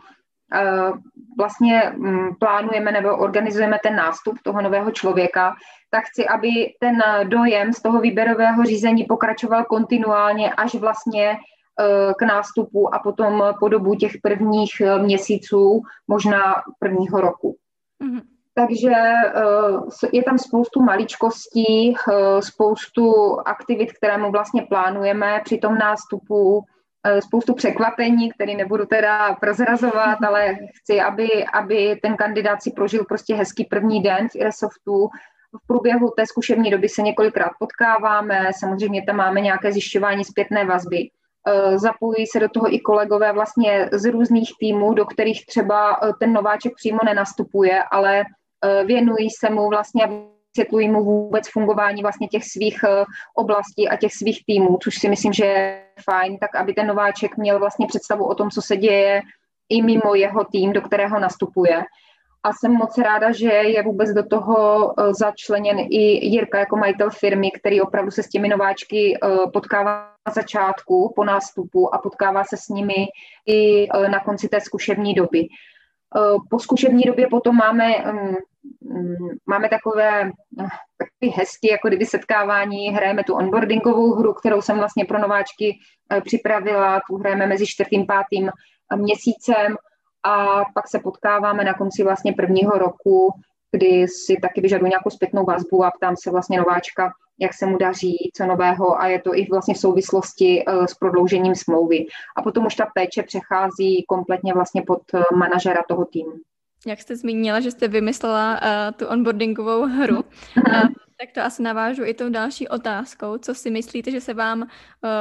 eh, 0.54 0.92
vlastně 1.38 1.94
mm, 1.96 2.36
plánujeme 2.40 2.92
nebo 2.92 3.18
organizujeme 3.18 3.80
ten 3.84 3.96
nástup 3.96 4.38
toho 4.44 4.62
nového 4.62 4.92
člověka, 4.92 5.56
tak 5.90 6.04
chci, 6.04 6.28
aby 6.28 6.50
ten 6.80 7.04
dojem 7.24 7.74
z 7.74 7.82
toho 7.82 8.02
výběrového 8.02 8.64
řízení 8.64 9.04
pokračoval 9.04 9.64
kontinuálně 9.64 10.54
až 10.54 10.76
vlastně 10.76 11.30
eh, 11.30 12.14
k 12.18 12.22
nástupu 12.22 12.96
a 12.96 13.00
potom 13.00 13.44
po 13.60 13.70
dobu 13.70 13.96
těch 13.96 14.12
prvních 14.22 14.82
měsíců, 14.98 15.82
možná 16.08 16.56
prvního 16.80 17.22
roku. 17.22 17.58
Mm-hmm. 18.04 18.39
Takže 18.54 18.92
eh, 18.92 20.10
je 20.14 20.24
tam 20.24 20.38
spoustu 20.38 20.82
maličkostí, 20.82 21.96
eh, 21.96 22.42
spoustu 22.42 23.38
aktivit, 23.46 23.94
které 23.94 24.18
mu 24.18 24.32
vlastně 24.32 24.62
plánujeme 24.62 25.42
při 25.44 25.58
tom 25.58 25.78
nástupu, 25.78 26.64
eh, 27.04 27.22
spoustu 27.22 27.54
překvapení, 27.54 28.32
které 28.32 28.56
nebudu 28.56 28.86
teda 28.86 29.36
prozrazovat, 29.36 30.18
ale 30.28 30.58
chci, 30.76 31.02
aby, 31.02 31.46
aby 31.54 32.00
ten 32.02 32.18
kandidát 32.18 32.62
si 32.62 32.72
prožil 32.72 33.06
prostě 33.06 33.36
hezký 33.36 33.66
první 33.66 34.04
den 34.04 34.30
v 34.30 34.36
Iresoftu. 34.36 35.10
V 35.64 35.68
průběhu 35.68 36.10
té 36.18 36.26
zkušební 36.26 36.72
doby 36.72 36.90
se 36.90 37.02
několikrát 37.02 37.52
potkáváme, 37.60 38.52
samozřejmě 38.60 39.04
tam 39.06 39.16
máme 39.16 39.42
nějaké 39.42 39.72
zjišťování 39.72 40.26
zpětné 40.26 40.66
vazby. 40.66 41.10
Zapojují 41.76 42.28
se 42.28 42.40
do 42.40 42.50
toho 42.50 42.74
i 42.74 42.80
kolegové 42.80 43.34
vlastně 43.34 43.90
z 43.94 44.12
různých 44.12 44.50
týmů, 44.60 44.94
do 44.94 45.06
kterých 45.06 45.46
třeba 45.46 46.00
ten 46.20 46.34
nováček 46.34 46.74
přímo 46.76 47.00
nenastupuje, 47.06 47.84
ale 47.92 48.24
věnují 48.86 49.30
se 49.30 49.50
mu 49.50 49.70
vlastně 49.70 50.08
vysvětlují 50.60 50.90
mu 50.90 51.04
vůbec 51.04 51.50
fungování 51.52 52.02
vlastně 52.02 52.28
těch 52.28 52.44
svých 52.44 52.84
eh, 52.84 53.06
oblastí 53.36 53.90
a 53.90 53.96
těch 53.96 54.14
svých 54.14 54.46
týmů, 54.46 54.78
což 54.84 54.96
si 54.96 55.10
myslím, 55.10 55.34
že 55.34 55.46
je 55.46 55.86
fajn, 56.04 56.38
tak 56.38 56.56
aby 56.56 56.74
ten 56.74 56.88
nováček 56.88 57.38
měl 57.38 57.60
vlastně 57.60 57.88
představu 57.88 58.26
o 58.26 58.36
tom, 58.36 58.50
co 58.50 58.62
se 58.62 58.78
děje 58.78 59.22
i 59.70 59.82
mimo 59.82 60.16
jeho 60.16 60.44
tým, 60.44 60.74
do 60.74 60.82
kterého 60.82 61.20
nastupuje. 61.20 61.84
A 62.44 62.54
jsem 62.54 62.72
moc 62.72 62.98
ráda, 62.98 63.32
že 63.32 63.48
je 63.48 63.84
vůbec 63.84 64.10
do 64.10 64.24
toho 64.24 64.58
eh, 64.92 65.14
začleněn 65.14 65.80
i 65.80 66.28
Jirka 66.28 66.60
jako 66.60 66.78
majitel 66.78 67.10
firmy, 67.10 67.52
který 67.52 67.82
opravdu 67.82 68.12
se 68.12 68.24
s 68.24 68.30
těmi 68.30 68.48
nováčky 68.48 69.18
potkává 69.54 70.10
na 70.28 70.34
začátku, 70.34 71.14
po 71.16 71.24
nástupu 71.24 71.96
a 71.96 71.98
potkává 71.98 72.44
se 72.44 72.58
s 72.58 72.68
nimi 72.68 73.08
i 73.46 73.88
na 74.08 74.20
konci 74.20 74.50
té 74.50 74.62
zkušební 74.62 75.14
doby. 75.14 75.48
Po 76.50 76.60
zkušební 76.60 77.04
době 77.04 77.28
potom 77.28 77.56
máme 77.56 77.96
Mm, 77.98 78.36
máme 79.46 79.70
takové, 79.70 80.22
eh, 80.60 80.68
takové 80.98 81.36
hezky, 81.36 81.72
jako 81.72 81.88
kdyby 81.88 82.06
setkávání, 82.06 82.90
hrajeme 82.90 83.24
tu 83.24 83.34
onboardingovou 83.34 84.14
hru, 84.14 84.34
kterou 84.34 84.62
jsem 84.62 84.78
vlastně 84.78 85.06
pro 85.06 85.20
nováčky 85.20 85.80
eh, 86.12 86.22
připravila, 86.22 87.02
tu 87.10 87.18
hrajeme 87.18 87.48
mezi 87.48 87.68
čtvrtým, 87.68 88.06
pátým 88.06 88.50
eh, 88.50 88.96
měsícem 88.96 89.78
a 90.24 90.64
pak 90.74 90.88
se 90.88 91.00
potkáváme 91.00 91.64
na 91.64 91.74
konci 91.74 92.04
vlastně 92.04 92.34
prvního 92.34 92.72
roku, 92.72 93.34
kdy 93.72 94.08
si 94.08 94.38
taky 94.42 94.62
vyžaduji 94.62 94.90
nějakou 94.90 95.10
zpětnou 95.10 95.46
vazbu 95.46 95.84
a 95.84 95.92
ptám 95.92 96.16
se 96.18 96.32
vlastně 96.32 96.58
nováčka, 96.58 97.12
jak 97.40 97.54
se 97.54 97.66
mu 97.66 97.78
daří, 97.78 98.32
co 98.36 98.46
nového 98.46 99.02
a 99.02 99.08
je 99.08 99.22
to 99.22 99.36
i 99.36 99.48
vlastně 99.52 99.74
v 99.74 99.78
souvislosti 99.78 100.64
s 100.86 100.94
prodloužením 100.94 101.56
smlouvy. 101.56 102.06
A 102.38 102.42
potom 102.42 102.66
už 102.66 102.76
ta 102.76 102.86
péče 102.94 103.24
přechází 103.24 104.06
kompletně 104.08 104.54
vlastně 104.54 104.82
pod 104.88 105.02
manažera 105.36 105.82
toho 105.88 106.06
týmu 106.06 106.34
jak 106.88 107.02
jste 107.02 107.16
zmínila, 107.16 107.60
že 107.60 107.72
jste 107.72 107.88
vymyslela 107.88 108.62
uh, 108.62 108.98
tu 108.98 109.08
onboardingovou 109.08 109.86
hru, 109.86 110.16
uh, 110.18 110.82
tak 111.20 111.32
to 111.34 111.42
asi 111.42 111.64
navážu 111.64 112.04
i 112.06 112.14
tou 112.14 112.30
další 112.30 112.68
otázkou. 112.68 113.38
Co 113.38 113.56
si 113.56 113.72
myslíte, 113.72 114.12
že 114.12 114.22
se 114.22 114.34
vám 114.34 114.62
uh, 114.62 114.68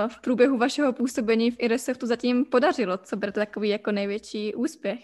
v 0.09 0.21
průběhu 0.21 0.59
vašeho 0.59 0.92
působení 0.92 1.51
v 1.51 1.57
IRSFtu 1.59 2.07
zatím 2.07 2.44
podařilo? 2.44 2.99
Co 2.99 3.16
bude 3.16 3.33
takový 3.33 3.68
jako 3.68 3.92
největší 3.92 4.55
úspěch? 4.55 4.99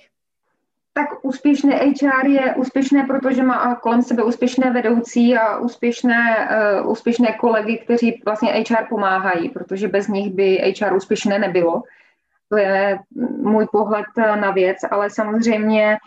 Tak 0.93 1.09
úspěšné 1.23 1.77
HR 1.77 2.27
je 2.27 2.55
úspěšné, 2.55 3.05
protože 3.07 3.43
má 3.43 3.75
kolem 3.75 4.03
sebe 4.03 4.23
úspěšné 4.23 4.71
vedoucí 4.71 5.37
a 5.37 5.59
úspěšné, 5.59 6.49
uh, 6.83 6.91
úspěšné 6.91 7.33
kolegy, 7.33 7.79
kteří 7.79 8.23
vlastně 8.25 8.53
HR 8.53 8.87
pomáhají, 8.89 9.49
protože 9.49 9.89
bez 9.89 10.09
nich 10.09 10.33
by 10.33 10.75
HR 10.81 10.97
úspěšné 10.97 11.39
nebylo. 11.39 11.83
To 12.49 12.57
je 12.57 12.99
můj 13.43 13.67
pohled 13.73 14.07
na 14.17 14.51
věc, 14.51 14.79
ale 14.91 15.11
samozřejmě 15.11 15.99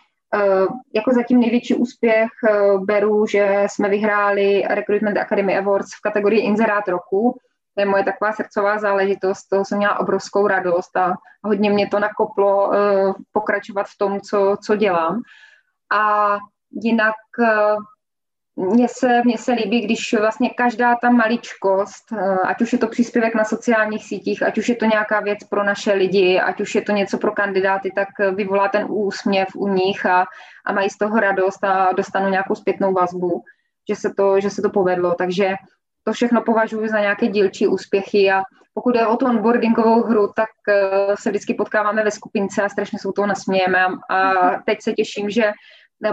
jako 0.93 1.13
zatím 1.13 1.39
největší 1.39 1.75
úspěch 1.75 2.29
eh, 2.49 2.77
beru, 2.77 3.25
že 3.25 3.63
jsme 3.67 3.89
vyhráli 3.89 4.63
Recruitment 4.69 5.17
Academy 5.17 5.57
Awards 5.57 5.89
v 5.97 6.01
kategorii 6.01 6.41
Inzerát 6.41 6.87
roku. 6.87 7.37
To 7.75 7.81
je 7.81 7.85
moje 7.85 8.03
taková 8.03 8.33
srdcová 8.33 8.79
záležitost, 8.79 9.43
toho 9.47 9.65
jsem 9.65 9.77
měla 9.77 9.99
obrovskou 9.99 10.47
radost 10.47 10.97
a 10.97 11.13
hodně 11.43 11.69
mě 11.69 11.87
to 11.87 11.99
nakoplo 11.99 12.73
eh, 12.73 13.13
pokračovat 13.31 13.87
v 13.87 13.97
tom, 13.97 14.21
co, 14.21 14.57
co 14.65 14.75
dělám. 14.75 15.21
A 15.91 16.37
jinak 16.83 17.15
mně 18.57 18.87
se, 18.87 19.21
mně 19.25 19.37
se 19.37 19.51
líbí, 19.51 19.81
když 19.81 20.15
vlastně 20.19 20.49
každá 20.49 20.95
ta 20.95 21.09
maličkost, 21.09 22.11
eh, 22.11 22.37
ať 22.45 22.61
už 22.61 22.73
je 22.73 22.79
to 22.79 22.87
příspěvek 22.87 23.35
na 23.35 23.43
sociálních 23.43 24.05
sítích, 24.05 24.43
ať 24.43 24.57
už 24.57 24.69
je 24.69 24.75
to 24.75 24.85
nějaká 24.85 25.19
věc 25.19 25.39
pro 25.43 25.63
naše 25.63 25.93
lidi, 25.93 26.39
ať 26.39 26.61
už 26.61 26.75
je 26.75 26.81
to 26.81 26.91
něco 26.91 27.17
pro 27.17 27.31
kandidáty, 27.31 27.91
tak 27.95 28.07
vyvolá 28.35 28.67
ten 28.67 28.85
úsměv 28.89 29.47
u 29.55 29.67
nich 29.67 30.05
a, 30.05 30.25
a 30.65 30.73
mají 30.73 30.89
z 30.89 30.97
toho 30.97 31.19
radost 31.19 31.63
a 31.63 31.93
dostanou 31.93 32.29
nějakou 32.29 32.55
zpětnou 32.55 32.93
vazbu, 32.93 33.43
že 33.89 33.95
se 33.95 34.13
to, 34.17 34.39
že 34.39 34.49
se 34.49 34.61
to 34.61 34.69
povedlo. 34.69 35.15
Takže 35.17 35.53
to 36.03 36.13
všechno 36.13 36.41
považuji 36.41 36.89
za 36.89 36.99
nějaké 36.99 37.27
dílčí 37.27 37.67
úspěchy 37.67 38.31
a 38.31 38.41
pokud 38.73 38.95
je 38.95 39.07
o 39.07 39.17
tu 39.17 39.25
onboardingovou 39.25 40.03
hru, 40.03 40.27
tak 40.35 40.49
eh, 40.69 41.15
se 41.19 41.29
vždycky 41.29 41.53
potkáváme 41.53 42.03
ve 42.03 42.11
skupince 42.11 42.63
a 42.63 42.69
strašně 42.69 42.99
se 42.99 43.07
u 43.07 43.11
toho 43.11 43.27
nasmějeme 43.27 43.85
a 44.09 44.31
teď 44.65 44.81
se 44.81 44.93
těším, 44.93 45.29
že 45.29 45.51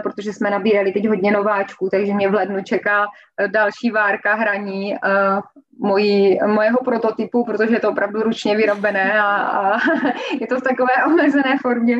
protože 0.03 0.33
jsme 0.33 0.51
nabírali 0.51 0.93
teď 0.93 1.09
hodně 1.09 1.31
nováčků, 1.31 1.89
takže 1.91 2.15
mě 2.15 2.29
v 2.29 2.35
lednu 2.35 2.63
čeká 2.63 3.07
eh, 3.41 3.49
další 3.49 3.91
várka 3.91 4.35
hraní 4.35 4.95
uh, 4.95 5.41
mojí, 5.89 6.39
mojeho 6.47 6.79
prototypu, 6.85 7.45
protože 7.45 7.75
je 7.75 7.81
to 7.81 7.91
opravdu 7.91 8.23
ručně 8.23 8.57
vyrobené 8.57 9.21
a, 9.21 9.27
a 9.27 9.79
je 10.41 10.47
to 10.47 10.57
v 10.57 10.63
takové 10.63 11.05
omezené 11.07 11.59
formě, 11.63 11.97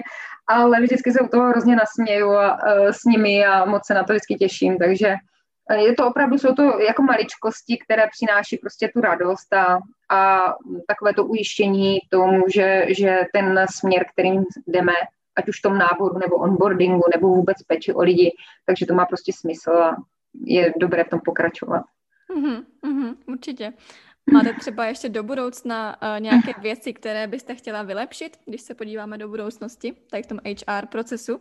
ale 0.47 0.81
vždycky 0.81 1.13
se 1.13 1.21
u 1.21 1.29
toho 1.29 1.49
hrozně 1.49 1.77
nasměju 1.77 2.31
a, 2.31 2.53
uh, 2.53 2.89
s 2.89 3.05
nimi 3.05 3.45
a 3.47 3.65
moc 3.65 3.87
se 3.87 3.95
na 3.95 4.05
to 4.05 4.13
vždycky 4.13 4.35
těším, 4.35 4.79
takže 4.79 5.15
je 5.73 5.95
to 5.95 6.07
opravdu, 6.07 6.39
jsou 6.39 6.55
to 6.55 6.63
jako 6.63 7.03
maličkosti, 7.03 7.79
které 7.85 8.07
přináší 8.07 8.57
prostě 8.59 8.89
tu 8.89 9.01
radost 9.01 9.53
a, 9.53 9.79
a 10.11 10.43
takové 10.89 11.15
to 11.15 11.25
ujištění 11.25 11.99
tomu, 12.11 12.45
že, 12.55 12.85
že 12.89 13.21
ten 13.33 13.67
směr, 13.71 14.05
kterým 14.13 14.45
jdeme, 14.67 14.93
ať 15.37 15.49
už 15.49 15.59
v 15.59 15.63
tom 15.63 15.79
náboru 15.79 16.19
nebo 16.19 16.37
onboardingu 16.37 17.03
nebo 17.15 17.29
vůbec 17.29 17.63
peči 17.63 17.95
o 17.95 18.01
lidi, 18.01 18.33
takže 18.67 18.87
to 18.87 18.95
má 18.95 19.07
prostě 19.07 19.33
smysl 19.33 19.71
a 19.71 19.97
je 20.45 20.73
dobré 20.81 21.05
v 21.05 21.09
tom 21.09 21.21
pokračovat. 21.25 21.83
Mm-hmm, 22.37 22.65
mm-hmm, 22.85 23.15
určitě. 23.27 23.73
Máte 24.33 24.53
třeba 24.53 24.87
ještě 24.87 25.09
do 25.09 25.23
budoucna 25.23 25.97
uh, 26.03 26.21
nějaké 26.21 26.53
věci, 26.61 26.93
které 26.93 27.27
byste 27.27 27.55
chtěla 27.55 27.83
vylepšit, 27.83 28.37
když 28.47 28.61
se 28.61 28.75
podíváme 28.75 29.19
do 29.19 29.29
budoucnosti, 29.29 29.93
tady 30.11 30.23
v 30.23 30.27
tom 30.27 30.39
HR 30.45 30.87
procesu? 30.87 31.41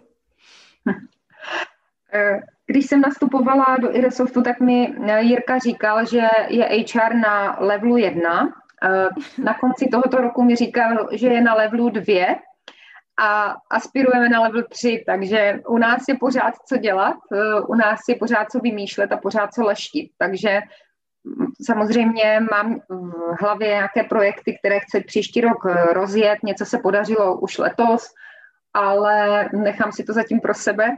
Eh, 2.16 2.40
když 2.66 2.86
jsem 2.86 3.02
nastupovala 3.02 3.78
do 3.82 3.96
Iresoftu, 3.96 4.42
tak 4.42 4.60
mi 4.60 4.96
eh, 5.08 5.22
Jirka 5.22 5.58
říkal, 5.58 6.06
že 6.06 6.22
je 6.48 6.66
HR 6.66 7.14
na 7.14 7.58
levelu 7.60 7.98
1. 7.98 8.54
Na 9.44 9.54
konci 9.54 9.88
tohoto 9.88 10.18
roku 10.18 10.44
mi 10.44 10.56
říkal, 10.56 11.10
že 11.12 11.28
je 11.28 11.42
na 11.42 11.54
levelu 11.54 11.90
2 11.90 12.36
a 13.20 13.56
aspirujeme 13.70 14.30
na 14.30 14.42
level 14.42 14.64
3, 14.70 15.04
takže 15.06 15.60
u 15.68 15.78
nás 15.78 16.04
je 16.10 16.18
pořád 16.18 16.54
co 16.68 16.78
dělat, 16.78 17.16
u 17.68 17.76
nás 17.76 18.00
je 18.10 18.16
pořád 18.16 18.52
co 18.52 18.60
vymýšlet 18.60 19.12
a 19.12 19.18
pořád 19.18 19.54
co 19.54 19.64
leštit, 19.64 20.12
takže 20.18 20.62
Samozřejmě 21.66 22.40
mám 22.52 22.80
v 22.90 23.42
hlavě 23.42 23.68
nějaké 23.68 24.04
projekty, 24.04 24.58
které 24.60 24.80
chci 24.80 25.02
příští 25.02 25.42
rok 25.42 25.66
rozjet, 25.92 26.40
něco 26.44 26.66
se 26.66 26.78
podařilo 26.78 27.40
už 27.40 27.58
letos, 27.58 28.08
ale 28.74 29.50
nechám 29.54 29.92
si 29.92 30.04
to 30.04 30.14
zatím 30.14 30.40
pro 30.40 30.54
sebe. 30.54 30.90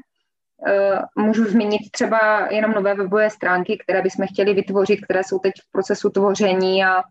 Eh, 0.67 0.99
můžu 1.15 1.45
zmínit 1.45 1.91
třeba 1.91 2.47
jenom 2.51 2.71
nové 2.71 2.95
webové 2.95 3.30
stránky, 3.30 3.78
které 3.78 4.01
bychom 4.01 4.28
chtěli 4.28 4.54
vytvořit, 4.54 5.04
které 5.04 5.23
jsou 5.23 5.39
teď 5.39 5.54
v 5.67 5.71
procesu 5.71 6.10
tvoření 6.10 6.86
a, 6.86 7.04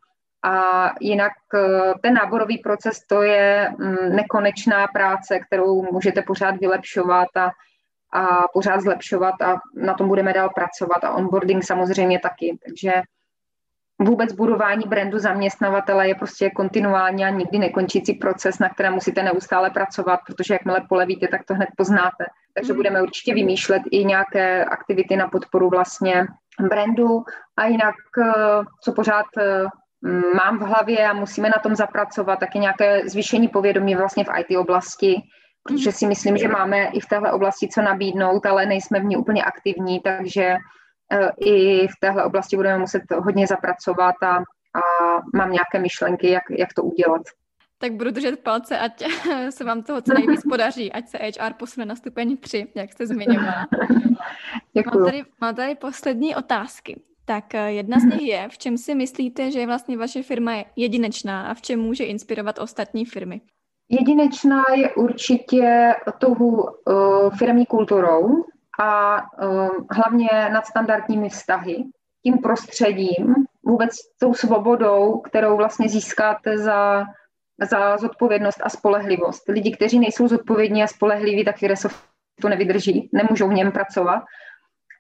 a 0.45 0.91
jinak 1.01 1.33
eh, 1.55 1.95
ten 2.03 2.15
náborový 2.15 2.59
proces 2.59 3.05
to 3.07 3.23
je 3.23 3.71
mm, 3.79 4.17
nekonečná 4.17 4.87
práce, 4.87 5.39
kterou 5.39 5.93
můžete 5.93 6.23
pořád 6.23 6.57
vylepšovat 6.57 7.29
a, 7.37 7.51
a 8.13 8.49
pořád 8.53 8.81
zlepšovat 8.81 9.43
a 9.43 9.61
na 9.75 9.95
tom 9.95 10.09
budeme 10.09 10.33
dál 10.33 10.51
pracovat 10.55 11.05
a 11.05 11.15
onboarding 11.15 11.65
samozřejmě 11.65 12.19
taky. 12.19 12.59
Takže 12.65 12.93
vůbec 13.99 14.33
budování 14.33 14.85
brandu 14.87 15.19
zaměstnavatele 15.19 16.09
je 16.09 16.15
prostě 16.15 16.51
kontinuální 16.51 17.25
a 17.25 17.31
nikdy 17.31 17.59
nekončící 17.59 18.15
proces, 18.15 18.59
na 18.59 18.69
kterém 18.69 18.93
musíte 18.93 19.23
neustále 19.23 19.71
pracovat, 19.71 20.21
protože 20.27 20.55
jakmile 20.55 20.81
polevíte, 20.89 21.29
tak 21.29 21.45
to 21.45 21.55
hned 21.55 21.69
poznáte. 21.77 22.27
Takže 22.55 22.73
mm. 22.73 22.77
budeme 22.77 23.03
určitě 23.03 23.35
vymýšlet 23.35 23.83
i 23.91 24.05
nějaké 24.05 24.65
aktivity 24.65 25.17
na 25.17 25.29
podporu 25.29 25.71
vlastně 25.71 26.27
brandu 26.69 27.25
a 27.57 27.67
jinak, 27.67 27.95
eh, 28.19 28.63
co 28.81 28.93
pořád 28.93 29.27
eh, 29.39 29.65
mám 30.35 30.59
v 30.59 30.62
hlavě 30.62 31.09
a 31.09 31.12
musíme 31.12 31.49
na 31.49 31.62
tom 31.62 31.75
zapracovat, 31.75 32.38
taky 32.38 32.59
nějaké 32.59 33.09
zvýšení 33.09 33.49
povědomí 33.49 33.95
vlastně 33.95 34.25
v 34.25 34.29
IT 34.38 34.57
oblasti, 34.57 35.23
protože 35.62 35.93
si 35.93 36.07
myslím, 36.07 36.37
že 36.37 36.49
máme 36.49 36.85
i 36.85 37.01
v 37.01 37.07
téhle 37.07 37.33
oblasti 37.33 37.69
co 37.69 37.83
nabídnout, 37.83 38.47
ale 38.47 38.67
nejsme 38.67 39.01
v 39.01 39.05
ní 39.05 39.17
úplně 39.17 39.43
aktivní, 39.43 40.01
takže 40.01 40.57
eh, 41.12 41.31
i 41.37 41.88
v 41.88 41.93
téhle 42.01 42.25
oblasti 42.25 42.57
budeme 42.57 42.79
muset 42.79 43.03
hodně 43.19 43.47
zapracovat 43.47 44.14
a, 44.23 44.37
a 44.37 44.81
mám 45.35 45.53
nějaké 45.53 45.79
myšlenky, 45.79 46.31
jak, 46.31 46.43
jak 46.51 46.75
to 46.75 46.83
udělat. 46.83 47.23
Tak 47.79 47.93
budu 47.93 48.11
držet 48.11 48.40
palce, 48.40 48.79
ať 48.79 49.05
se 49.51 49.64
vám 49.64 49.83
toho 49.83 50.03
co 50.03 50.14
nejvíc 50.14 50.43
podaří, 50.49 50.93
ať 50.93 51.09
se 51.09 51.19
HR 51.19 51.53
posune 51.53 51.87
na 51.87 51.97
stupeň 51.97 52.37
3, 52.37 52.73
jak 52.75 52.93
jste 52.93 53.07
zmiňovala. 53.07 53.67
Děkuji. 54.73 54.99
Mám 54.99 55.05
tady, 55.05 55.25
mám 55.40 55.55
tady 55.55 55.75
poslední 55.75 56.37
otázky. 56.37 57.01
Tak 57.25 57.55
eh, 57.55 57.73
jedna 57.73 57.99
z 57.99 58.05
nich 58.05 58.23
je, 58.23 58.49
v 58.49 58.59
čem 58.59 58.79
si 58.79 58.95
myslíte, 58.95 59.51
že 59.51 59.67
vlastně 59.67 59.99
vaše 59.99 60.23
firma 60.23 60.55
je 60.55 60.65
jedinečná 60.77 61.47
a 61.47 61.55
v 61.55 61.63
čem 61.63 61.81
může 61.81 62.05
inspirovat 62.05 62.59
ostatní 62.59 63.05
firmy? 63.05 63.41
Jedinečná 63.89 64.63
je 64.75 64.95
určitě 64.95 65.95
tou 66.19 66.35
uh, 66.35 67.37
firmní 67.39 67.67
kulturou 67.67 68.45
a 68.81 69.17
uh, 69.23 69.69
hlavně 69.91 70.29
nadstandardními 70.53 71.29
vztahy, 71.29 71.85
tím 72.23 72.39
prostředím, 72.39 73.35
vůbec 73.63 73.91
tou 74.21 74.35
svobodou, 74.35 75.19
kterou 75.21 75.57
vlastně 75.57 75.89
získáte 75.89 76.59
za, 76.59 77.05
za 77.71 77.97
zodpovědnost 77.97 78.61
a 78.63 78.69
spolehlivost. 78.69 79.49
Lidi, 79.49 79.77
kteří 79.77 79.99
nejsou 79.99 80.29
zodpovědní 80.29 80.83
a 80.83 80.87
spolehliví, 80.87 81.45
tak 81.45 81.57
Firesoft 81.57 82.05
to 82.41 82.49
nevydrží, 82.49 83.11
nemůžou 83.13 83.49
v 83.49 83.55
něm 83.55 83.73
pracovat. 83.73 84.23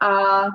A 0.02 0.44
Eh, 0.44 0.48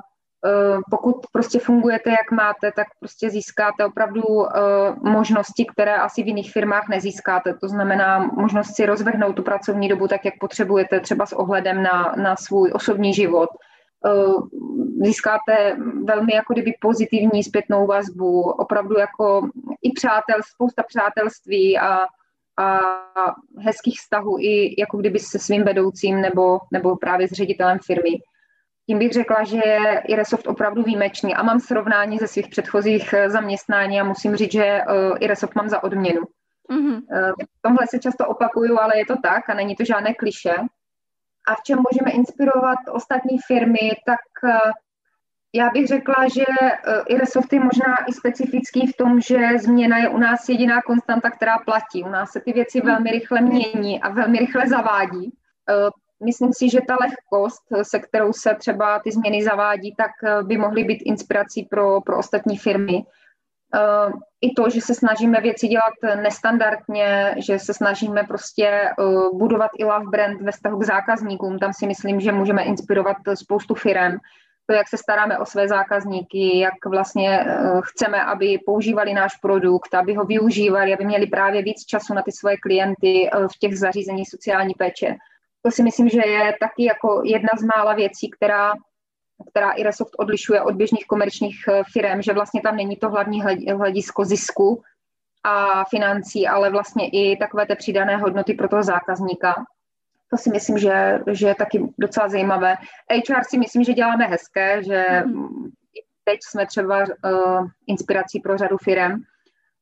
pokud 0.91 1.15
prostě 1.31 1.59
fungujete, 1.59 2.09
jak 2.09 2.31
máte, 2.31 2.71
tak 2.71 2.87
prostě 2.99 3.29
získáte 3.29 3.85
opravdu 3.85 4.23
eh, 4.23 4.59
možnosti, 5.01 5.65
které 5.65 5.95
asi 5.95 6.23
v 6.23 6.27
jiných 6.27 6.51
firmách 6.51 6.89
nezískáte. 6.89 7.53
To 7.53 7.67
znamená 7.67 8.19
možnost 8.19 8.75
si 8.75 8.85
rozvrhnout 8.85 9.35
tu 9.35 9.43
pracovní 9.43 9.89
dobu 9.89 10.07
tak, 10.07 10.25
jak 10.25 10.33
potřebujete, 10.39 10.99
třeba 10.99 11.25
s 11.25 11.33
ohledem 11.33 11.83
na, 11.83 12.15
na 12.17 12.35
svůj 12.35 12.71
osobní 12.73 13.13
život. 13.13 13.49
Eh, 14.05 14.09
získáte 15.03 15.77
velmi 16.03 16.33
jako 16.33 16.53
kdyby 16.53 16.73
pozitivní 16.81 17.43
zpětnou 17.43 17.87
vazbu, 17.87 18.41
opravdu 18.41 18.99
jako 18.99 19.49
i 19.81 19.91
přátel, 19.91 20.39
spousta 20.53 20.83
přátelství 20.83 21.79
a, 21.79 21.97
a 22.57 22.79
hezkých 23.57 23.99
vztahů 23.99 24.37
i 24.39 24.75
jako 24.81 24.97
kdyby 24.97 25.19
se 25.19 25.39
svým 25.39 25.63
vedoucím 25.63 26.21
nebo, 26.21 26.59
nebo 26.71 26.95
právě 26.95 27.27
s 27.27 27.31
ředitelem 27.31 27.79
firmy 27.85 28.19
tím 28.89 28.99
bych 28.99 29.13
řekla, 29.13 29.43
že 29.43 29.57
je 29.57 30.01
Iresoft 30.07 30.47
opravdu 30.47 30.83
výjimečný 30.83 31.35
a 31.35 31.43
mám 31.43 31.59
srovnání 31.59 32.17
ze 32.17 32.27
svých 32.27 32.47
předchozích 32.47 33.13
eh, 33.13 33.29
zaměstnání 33.29 34.01
a 34.01 34.03
musím 34.03 34.35
říct, 34.35 34.51
že 34.51 34.65
eh, 34.65 34.83
Iresoft 35.19 35.55
mám 35.55 35.69
za 35.69 35.83
odměnu. 35.83 36.21
Mm-hmm. 36.71 37.01
V 37.57 37.61
tomhle 37.61 37.87
se 37.87 37.99
často 37.99 38.27
opakuju, 38.27 38.79
ale 38.79 38.97
je 38.97 39.05
to 39.05 39.15
tak 39.23 39.49
a 39.49 39.53
není 39.53 39.75
to 39.75 39.85
žádné 39.85 40.13
kliše. 40.13 40.55
A 41.47 41.55
v 41.55 41.63
čem 41.63 41.79
můžeme 41.91 42.11
inspirovat 42.11 42.77
ostatní 42.91 43.37
firmy, 43.47 43.91
tak 44.05 44.51
já 45.53 45.69
bych 45.69 45.87
řekla, 45.87 46.27
že 46.33 46.45
Iresoft 47.07 47.53
je 47.53 47.59
možná 47.59 47.95
i 48.07 48.13
specifický 48.13 48.87
v 48.87 48.97
tom, 48.97 49.21
že 49.21 49.59
změna 49.59 49.97
je 49.97 50.09
u 50.09 50.17
nás 50.17 50.49
jediná 50.49 50.81
konstanta, 50.81 51.29
která 51.29 51.57
platí. 51.57 52.03
U 52.03 52.09
nás 52.09 52.31
se 52.31 52.41
ty 52.41 52.53
věci 52.53 52.77
mhm. 52.77 52.87
velmi 52.87 53.11
rychle 53.11 53.41
mění 53.41 54.01
a 54.01 54.09
velmi 54.09 54.39
rychle 54.39 54.67
zavádí 54.67 55.33
myslím 56.23 56.53
si, 56.53 56.69
že 56.69 56.79
ta 56.87 56.97
lehkost, 57.01 57.63
se 57.81 57.99
kterou 57.99 58.33
se 58.33 58.55
třeba 58.55 58.99
ty 58.99 59.11
změny 59.11 59.43
zavádí, 59.43 59.95
tak 59.95 60.11
eh, 60.23 60.43
by 60.43 60.57
mohly 60.57 60.83
být 60.83 61.01
inspirací 61.05 61.63
pro, 61.63 62.01
pro 62.01 62.17
ostatní 62.17 62.57
firmy. 62.57 63.03
Eh, 63.75 64.11
I 64.41 64.53
to, 64.53 64.69
že 64.69 64.81
se 64.81 64.95
snažíme 64.95 65.41
věci 65.41 65.67
dělat 65.67 66.21
nestandardně, 66.21 67.35
že 67.37 67.59
se 67.59 67.73
snažíme 67.73 68.23
prostě 68.23 68.67
eh, 68.67 68.93
budovat 69.33 69.71
i 69.77 69.83
love 69.83 70.05
brand 70.11 70.41
ve 70.41 70.51
vztahu 70.51 70.79
k 70.79 70.83
zákazníkům, 70.83 71.59
tam 71.59 71.73
si 71.73 71.87
myslím, 71.87 72.19
že 72.19 72.31
můžeme 72.31 72.63
inspirovat 72.63 73.17
spoustu 73.33 73.75
firm. 73.75 74.17
To, 74.65 74.75
jak 74.75 74.87
se 74.87 74.97
staráme 74.97 75.37
o 75.37 75.45
své 75.45 75.67
zákazníky, 75.67 76.59
jak 76.59 76.85
vlastně 76.85 77.45
chceme, 77.83 78.23
aby 78.23 78.59
používali 78.65 79.13
náš 79.13 79.35
produkt, 79.35 79.93
aby 79.93 80.13
ho 80.13 80.25
využívali, 80.25 80.93
aby 80.93 81.05
měli 81.05 81.27
právě 81.27 81.61
víc 81.61 81.85
času 81.85 82.13
na 82.13 82.21
ty 82.21 82.31
svoje 82.31 82.57
klienty 82.57 83.29
v 83.53 83.59
těch 83.59 83.79
zařízeních 83.79 84.29
sociální 84.29 84.73
péče 84.73 85.15
to 85.61 85.71
si 85.71 85.83
myslím, 85.83 86.09
že 86.09 86.21
je 86.27 86.53
taky 86.59 86.85
jako 86.85 87.21
jedna 87.25 87.49
z 87.59 87.63
mála 87.75 87.93
věcí, 87.93 88.29
která, 88.29 88.73
která 89.51 89.71
Iresoft 89.71 90.11
odlišuje 90.17 90.61
od 90.61 90.75
běžných 90.75 91.05
komerčních 91.07 91.65
eh, 91.67 91.81
firm, 91.93 92.21
že 92.21 92.33
vlastně 92.33 92.61
tam 92.61 92.75
není 92.75 92.95
to 92.95 93.09
hlavní 93.09 93.41
hledisko 93.71 94.25
zisku 94.25 94.83
a 95.43 95.85
financí, 95.85 96.47
ale 96.47 96.69
vlastně 96.69 97.09
i 97.09 97.37
takové 97.37 97.65
té 97.65 97.75
přidané 97.75 98.17
hodnoty 98.17 98.53
pro 98.53 98.67
toho 98.67 98.83
zákazníka. 98.83 99.55
To 100.29 100.37
si 100.37 100.49
myslím, 100.49 100.77
že, 100.77 101.19
že 101.31 101.47
je 101.47 101.55
taky 101.55 101.93
docela 101.99 102.29
zajímavé. 102.29 102.75
HR 103.11 103.43
si 103.49 103.57
myslím, 103.57 103.83
že 103.83 103.93
děláme 103.93 104.25
hezké, 104.25 104.83
že 104.83 105.05
mm-hmm. 105.05 105.71
teď 106.23 106.39
jsme 106.43 106.65
třeba 106.65 106.99
uh, 106.99 107.67
inspirací 107.87 108.39
pro 108.39 108.57
řadu 108.57 108.77
firm, 108.77 109.21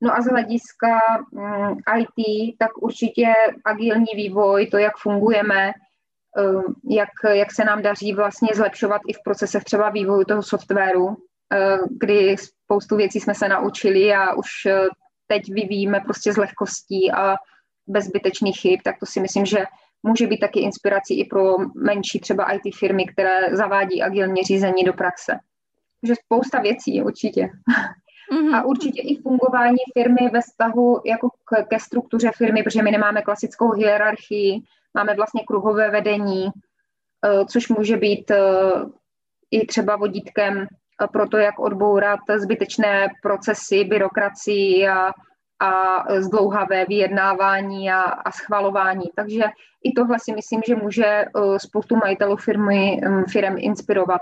No 0.02 0.16
a 0.18 0.22
z 0.22 0.26
hlediska 0.26 1.00
mm, 1.32 1.78
IT, 2.00 2.56
tak 2.60 2.78
určitě 2.78 3.34
agilní 3.66 4.06
vývoj, 4.16 4.68
to, 4.68 4.78
jak 4.78 4.98
fungujeme, 4.98 5.68
eh, 5.68 6.62
jak, 6.90 7.10
jak 7.34 7.52
se 7.52 7.66
nám 7.66 7.82
daří 7.82 8.14
vlastně 8.14 8.50
zlepšovat 8.56 9.02
i 9.08 9.14
v 9.14 9.24
procesech 9.24 9.64
třeba 9.64 9.90
vývoju 9.90 10.24
toho 10.24 10.44
softwaru, 10.44 11.18
eh, 11.54 11.78
kdy 11.90 12.36
spoustu 12.38 12.96
věcí 12.96 13.20
jsme 13.20 13.36
se 13.36 13.48
naučili 13.50 14.14
a 14.14 14.34
už 14.34 14.48
eh, 14.66 14.88
teď 15.28 15.50
vyvíjíme 15.50 16.00
prostě 16.00 16.34
z 16.34 16.38
lehkostí 16.38 17.12
a 17.12 17.36
bez 17.88 18.06
zbytečných 18.06 18.60
chyb, 18.60 18.80
tak 18.84 19.00
to 19.00 19.06
si 19.06 19.20
myslím, 19.20 19.46
že 19.46 19.66
může 20.04 20.28
být 20.28 20.40
taky 20.40 20.60
inspirací 20.60 21.20
i 21.20 21.26
pro 21.26 21.58
menší 21.76 22.20
třeba 22.20 22.52
IT 22.52 22.76
firmy, 22.76 23.06
které 23.06 23.56
zavádí 23.56 24.02
agilní 24.02 24.44
řízení 24.44 24.84
do 24.84 24.94
praxe. 24.94 25.40
Takže 26.02 26.16
spousta 26.26 26.62
věcí 26.62 27.02
určitě. 27.02 27.50
Mm-hmm. 28.34 28.56
A 28.56 28.64
určitě 28.64 29.02
i 29.02 29.22
fungování 29.22 29.78
firmy 29.94 30.30
ve 30.34 30.42
vztahu 30.42 31.02
jako 31.06 31.30
k, 31.30 31.64
ke 31.70 31.80
struktuře 31.80 32.32
firmy, 32.36 32.64
protože 32.64 32.84
my 32.84 32.92
nemáme 32.92 33.22
klasickou 33.22 33.72
hierarchii, 33.72 34.62
máme 34.94 35.16
vlastně 35.16 35.44
kruhové 35.48 35.92
vedení, 35.92 36.46
eh, 36.48 37.46
což 37.46 37.70
může 37.70 37.98
být 37.98 38.32
eh, 38.32 38.42
i 39.52 39.66
třeba 39.66 39.96
vodítkem 39.96 40.68
eh, 40.68 41.08
pro 41.08 41.30
to, 41.30 41.38
jak 41.38 41.60
odbourat 41.60 42.20
zbytečné 42.38 43.08
procesy, 43.22 43.84
byrokracii 43.84 44.88
a, 44.88 45.14
a 45.60 46.04
zdlouhavé 46.22 46.86
vyjednávání 46.86 47.92
a, 47.92 48.02
a 48.02 48.32
schvalování. 48.32 49.06
Takže 49.16 49.44
i 49.84 49.92
tohle 49.92 50.18
si 50.20 50.34
myslím, 50.34 50.62
že 50.68 50.76
může 50.76 51.26
spoustu 51.58 51.96
majitelů 51.96 52.38
firmy, 52.38 53.02
firm 53.32 53.56
inspirovat. 53.58 54.22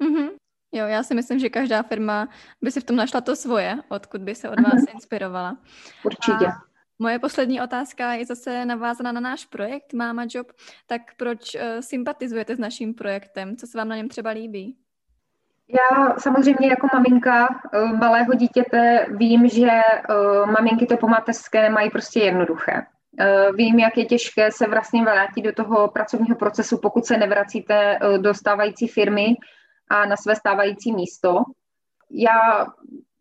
Mm-hmm. 0.00 0.30
Jo, 0.72 0.86
já 0.86 1.02
si 1.02 1.14
myslím, 1.14 1.38
že 1.38 1.48
každá 1.48 1.82
firma 1.82 2.28
by 2.62 2.72
si 2.72 2.80
v 2.80 2.84
tom 2.84 2.96
našla 2.96 3.20
to 3.20 3.36
svoje, 3.36 3.76
odkud 3.88 4.20
by 4.20 4.34
se 4.34 4.50
od 4.50 4.60
vás 4.60 4.74
mhm. 4.74 4.86
inspirovala. 4.94 5.56
Určitě. 6.04 6.46
A 6.46 6.52
moje 6.98 7.18
poslední 7.18 7.60
otázka 7.60 8.12
je 8.12 8.26
zase 8.26 8.64
navázaná 8.64 9.12
na 9.12 9.20
náš 9.20 9.44
projekt 9.44 9.92
Mama 9.92 10.24
Job. 10.30 10.46
Tak 10.86 11.02
proč 11.16 11.54
uh, 11.54 11.60
sympatizujete 11.80 12.56
s 12.56 12.58
naším 12.58 12.94
projektem? 12.94 13.56
Co 13.56 13.66
se 13.66 13.78
vám 13.78 13.88
na 13.88 13.96
něm 13.96 14.08
třeba 14.08 14.30
líbí? 14.30 14.76
Já 15.68 16.16
samozřejmě 16.18 16.68
jako 16.68 16.86
maminka 16.94 17.48
uh, 17.48 17.98
malého 17.98 18.34
dítěte 18.34 19.06
vím, 19.10 19.48
že 19.48 19.68
uh, 19.68 20.50
maminky 20.50 20.86
to 20.86 20.96
po 20.96 21.08
mateřské 21.08 21.70
mají 21.70 21.90
prostě 21.90 22.20
jednoduché. 22.20 22.86
Vím, 23.54 23.78
jak 23.78 23.96
je 23.96 24.04
těžké 24.04 24.50
se 24.50 24.66
vlastně 24.68 25.02
vrátit 25.02 25.42
do 25.42 25.52
toho 25.52 25.88
pracovního 25.88 26.36
procesu, 26.36 26.78
pokud 26.82 27.04
se 27.04 27.16
nevracíte 27.16 27.98
do 28.18 28.34
stávající 28.34 28.88
firmy 28.88 29.36
a 29.92 30.06
na 30.06 30.16
své 30.16 30.36
stávající 30.36 30.92
místo. 30.92 31.42
Já 32.10 32.66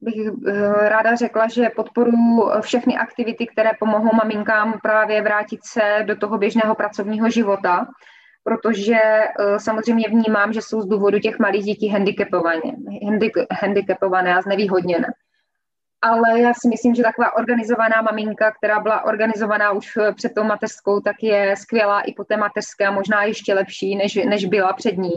bych 0.01 0.15
eh, 0.47 0.89
ráda 0.89 1.15
řekla, 1.15 1.47
že 1.47 1.69
podporuji 1.75 2.61
všechny 2.61 2.97
aktivity, 2.97 3.47
které 3.47 3.69
pomohou 3.79 4.09
maminkám 4.15 4.79
právě 4.83 5.21
vrátit 5.21 5.59
se 5.63 6.03
do 6.07 6.15
toho 6.15 6.37
běžného 6.37 6.75
pracovního 6.75 7.29
života, 7.29 7.87
protože 8.43 8.99
eh, 8.99 9.59
samozřejmě 9.59 10.09
vnímám, 10.09 10.53
že 10.53 10.61
jsou 10.61 10.81
z 10.81 10.85
důvodu 10.85 11.19
těch 11.19 11.39
malých 11.39 11.63
dětí 11.63 11.87
handicapované, 11.87 12.71
handicapované 13.61 14.35
a 14.35 14.41
znevýhodněné. 14.41 15.07
Ale 16.01 16.39
já 16.39 16.53
si 16.53 16.67
myslím, 16.67 16.95
že 16.95 17.03
taková 17.03 17.35
organizovaná 17.35 18.01
maminka, 18.01 18.51
která 18.51 18.79
byla 18.79 19.05
organizovaná 19.05 19.71
už 19.71 19.97
před 20.15 20.33
tou 20.35 20.43
mateřskou, 20.43 20.99
tak 20.99 21.15
je 21.21 21.55
skvělá 21.57 22.01
i 22.01 22.13
po 22.13 22.23
té 22.23 22.37
mateřské 22.37 22.85
a 22.87 22.91
možná 22.91 23.23
ještě 23.23 23.53
lepší, 23.53 23.95
než, 23.95 24.15
než 24.15 24.45
byla 24.45 24.73
před 24.73 24.97
ní 24.97 25.11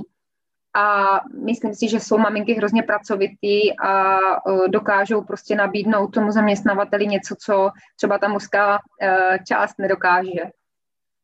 a 0.74 1.20
myslím 1.44 1.74
si, 1.74 1.88
že 1.88 2.00
jsou 2.00 2.18
maminky 2.18 2.52
hrozně 2.52 2.82
pracovitý 2.82 3.78
a 3.78 4.18
e, 4.18 4.68
dokážou 4.68 5.22
prostě 5.22 5.56
nabídnout 5.56 6.06
tomu 6.08 6.30
zaměstnavateli 6.30 7.06
něco, 7.06 7.34
co 7.44 7.70
třeba 7.96 8.18
ta 8.18 8.28
mužská 8.28 8.78
e, 9.02 9.38
část 9.48 9.78
nedokáže. 9.78 10.50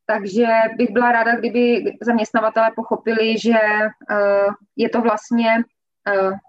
Takže 0.06 0.46
bych 0.76 0.90
byla 0.90 1.12
ráda, 1.12 1.36
kdyby 1.36 1.84
zaměstnavatele 2.02 2.70
pochopili, 2.76 3.38
že 3.38 3.58
e, 3.58 3.90
je 4.76 4.88
to 4.88 5.00
vlastně 5.00 5.64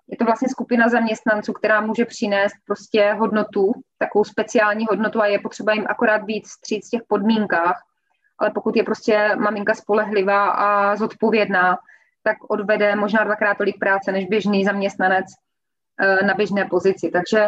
je 0.07 0.17
to 0.17 0.25
vlastně 0.25 0.49
skupina 0.49 0.89
zaměstnanců, 0.89 1.53
která 1.53 1.81
může 1.81 2.05
přinést 2.05 2.53
prostě 2.65 3.13
hodnotu, 3.13 3.71
takovou 3.97 4.23
speciální 4.23 4.85
hodnotu 4.89 5.21
a 5.21 5.25
je 5.25 5.39
potřeba 5.39 5.73
jim 5.73 5.85
akorát 5.89 6.23
být 6.23 6.47
stříc 6.47 6.87
v 6.87 6.89
těch 6.89 7.01
podmínkách. 7.07 7.81
Ale 8.39 8.51
pokud 8.51 8.75
je 8.75 8.83
prostě 8.83 9.35
maminka 9.35 9.73
spolehlivá 9.73 10.49
a 10.49 10.95
zodpovědná, 10.95 11.77
tak 12.23 12.37
odvede 12.49 12.95
možná 12.95 13.23
dvakrát 13.23 13.57
tolik 13.57 13.79
práce 13.79 14.11
než 14.11 14.25
běžný 14.25 14.65
zaměstnanec 14.65 15.25
eh, 16.01 16.25
na 16.25 16.33
běžné 16.33 16.65
pozici. 16.65 17.09
Takže 17.09 17.39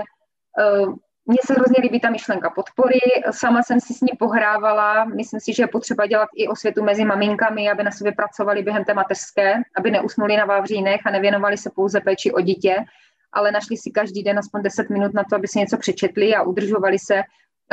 eh, 0.60 0.86
mně 1.26 1.38
se 1.46 1.54
hrozně 1.54 1.76
líbí 1.82 2.00
ta 2.00 2.10
myšlenka 2.10 2.50
podpory, 2.50 3.00
sama 3.32 3.64
jsem 3.64 3.80
si 3.80 3.94
s 3.94 4.02
ní 4.02 4.12
pohrávala, 4.20 5.06
myslím 5.06 5.40
si, 5.40 5.54
že 5.54 5.64
je 5.64 5.68
potřeba 5.68 6.06
dělat 6.06 6.30
i 6.36 6.48
osvětu 6.48 6.84
mezi 6.84 7.06
maminkami, 7.06 7.72
aby 7.72 7.84
na 7.84 7.92
sobě 7.92 8.12
pracovali 8.12 8.64
během 8.64 8.86
té 8.86 8.94
mateřské, 8.94 9.56
aby 9.78 9.92
neusnuli 9.92 10.38
na 10.38 10.46
vávřínech 10.46 11.02
a 11.06 11.12
nevěnovali 11.12 11.58
se 11.58 11.70
pouze 11.76 12.02
péči 12.02 12.32
o 12.32 12.42
dítě, 12.42 12.86
ale 13.34 13.52
našli 13.52 13.78
si 13.78 13.92
každý 13.92 14.24
den 14.24 14.40
aspoň 14.40 14.62
10 14.62 14.90
minut 14.90 15.14
na 15.14 15.24
to, 15.24 15.36
aby 15.36 15.48
si 15.48 15.60
něco 15.60 15.78
přečetli 15.78 16.36
a 16.36 16.44
udržovali 16.44 17.00
se 17.00 17.22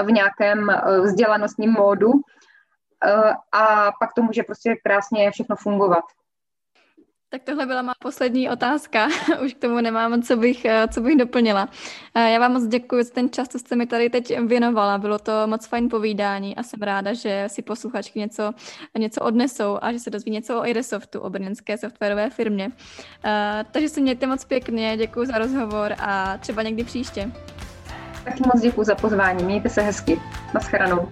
v 0.05 0.13
nějakém 0.13 0.71
eh, 0.71 1.01
vzdělanostním 1.01 1.73
módu 1.73 2.13
a 3.53 3.93
pak 4.01 4.13
to 4.15 4.23
může 4.23 4.43
prostě 4.43 4.77
krásně 4.85 5.31
všechno 5.31 5.57
fungovat. 5.57 6.05
Tak 7.33 7.43
tohle 7.43 7.67
byla 7.67 7.83
má 7.83 7.93
poslední 8.03 8.51
otázka. 8.51 9.09
Už 9.45 9.55
k 9.55 9.59
tomu 9.59 9.81
nemám, 9.81 10.23
co 10.23 10.37
bych, 10.37 10.65
eh, 10.65 10.89
co 10.89 11.01
bych 11.01 11.17
doplnila. 11.17 11.69
Eh, 12.15 12.31
já 12.31 12.39
vám 12.41 12.53
moc 12.53 12.67
děkuji 12.67 13.05
za 13.05 13.11
ten 13.15 13.31
čas, 13.31 13.49
co 13.49 13.59
jste 13.59 13.77
mi 13.77 13.87
tady 13.87 14.11
teď 14.11 14.39
věnovala. 14.41 14.99
Bylo 14.99 15.19
to 15.19 15.33
moc 15.47 15.67
fajn 15.67 15.89
povídání 15.89 16.57
a 16.57 16.63
jsem 16.63 16.83
ráda, 16.83 17.13
že 17.13 17.45
si 17.47 17.63
posluchačky 17.63 18.19
něco, 18.19 18.53
něco 18.99 19.21
odnesou 19.21 19.79
a 19.83 19.93
že 19.93 19.99
se 19.99 20.11
dozví 20.11 20.31
něco 20.31 20.61
o 20.61 20.67
Iresoftu, 20.67 21.21
o 21.21 21.31
brněnské 21.31 21.79
softwarové 21.79 22.31
firmě. 22.31 22.71
Eh, 23.25 23.65
takže 23.71 23.89
se 23.89 24.01
mějte 24.01 24.27
moc 24.27 24.45
pěkně, 24.45 24.97
děkuji 24.97 25.27
za 25.27 25.39
rozhovor 25.39 25.95
a 25.99 26.39
třeba 26.39 26.63
někdy 26.63 26.85
příště. 26.85 27.33
Taky 28.25 28.43
moc 28.55 28.63
děkuji 28.63 28.85
za 28.85 28.95
pozvání. 28.95 29.45
Mějte 29.45 29.69
se 29.69 29.83
hezky. 29.83 30.21
Naschledanou. 30.55 31.09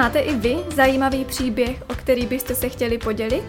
Máte 0.00 0.18
i 0.18 0.34
vy 0.34 0.56
zajímavý 0.74 1.24
příběh, 1.24 1.82
o 1.90 1.94
který 1.94 2.26
byste 2.26 2.54
se 2.54 2.68
chtěli 2.68 2.98
podělit? 2.98 3.44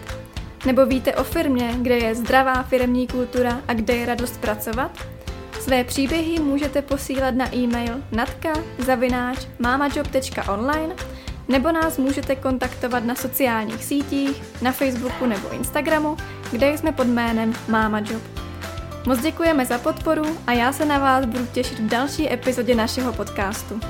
Nebo 0.66 0.86
víte 0.86 1.14
o 1.14 1.24
firmě, 1.24 1.74
kde 1.76 1.98
je 1.98 2.14
zdravá 2.14 2.62
firmní 2.62 3.06
kultura 3.06 3.60
a 3.68 3.74
kde 3.74 3.94
je 3.94 4.06
radost 4.06 4.40
pracovat? 4.40 4.90
Své 5.60 5.84
příběhy 5.84 6.40
můžete 6.40 6.82
posílat 6.82 7.34
na 7.34 7.54
e-mail 7.54 7.94
natka.mamajob.online 8.12 10.94
nebo 11.48 11.72
nás 11.72 11.98
můžete 11.98 12.36
kontaktovat 12.36 13.04
na 13.04 13.14
sociálních 13.14 13.84
sítích, 13.84 14.42
na 14.62 14.72
Facebooku 14.72 15.26
nebo 15.26 15.52
Instagramu, 15.52 16.16
kde 16.50 16.78
jsme 16.78 16.92
pod 16.92 17.06
jménem 17.06 17.52
MamaJob. 17.68 18.22
Moc 19.06 19.20
děkujeme 19.20 19.66
za 19.66 19.78
podporu 19.78 20.38
a 20.46 20.52
já 20.52 20.72
se 20.72 20.84
na 20.84 20.98
vás 20.98 21.24
budu 21.24 21.46
těšit 21.46 21.78
v 21.78 21.88
další 21.88 22.32
epizodě 22.32 22.74
našeho 22.74 23.12
podcastu. 23.12 23.80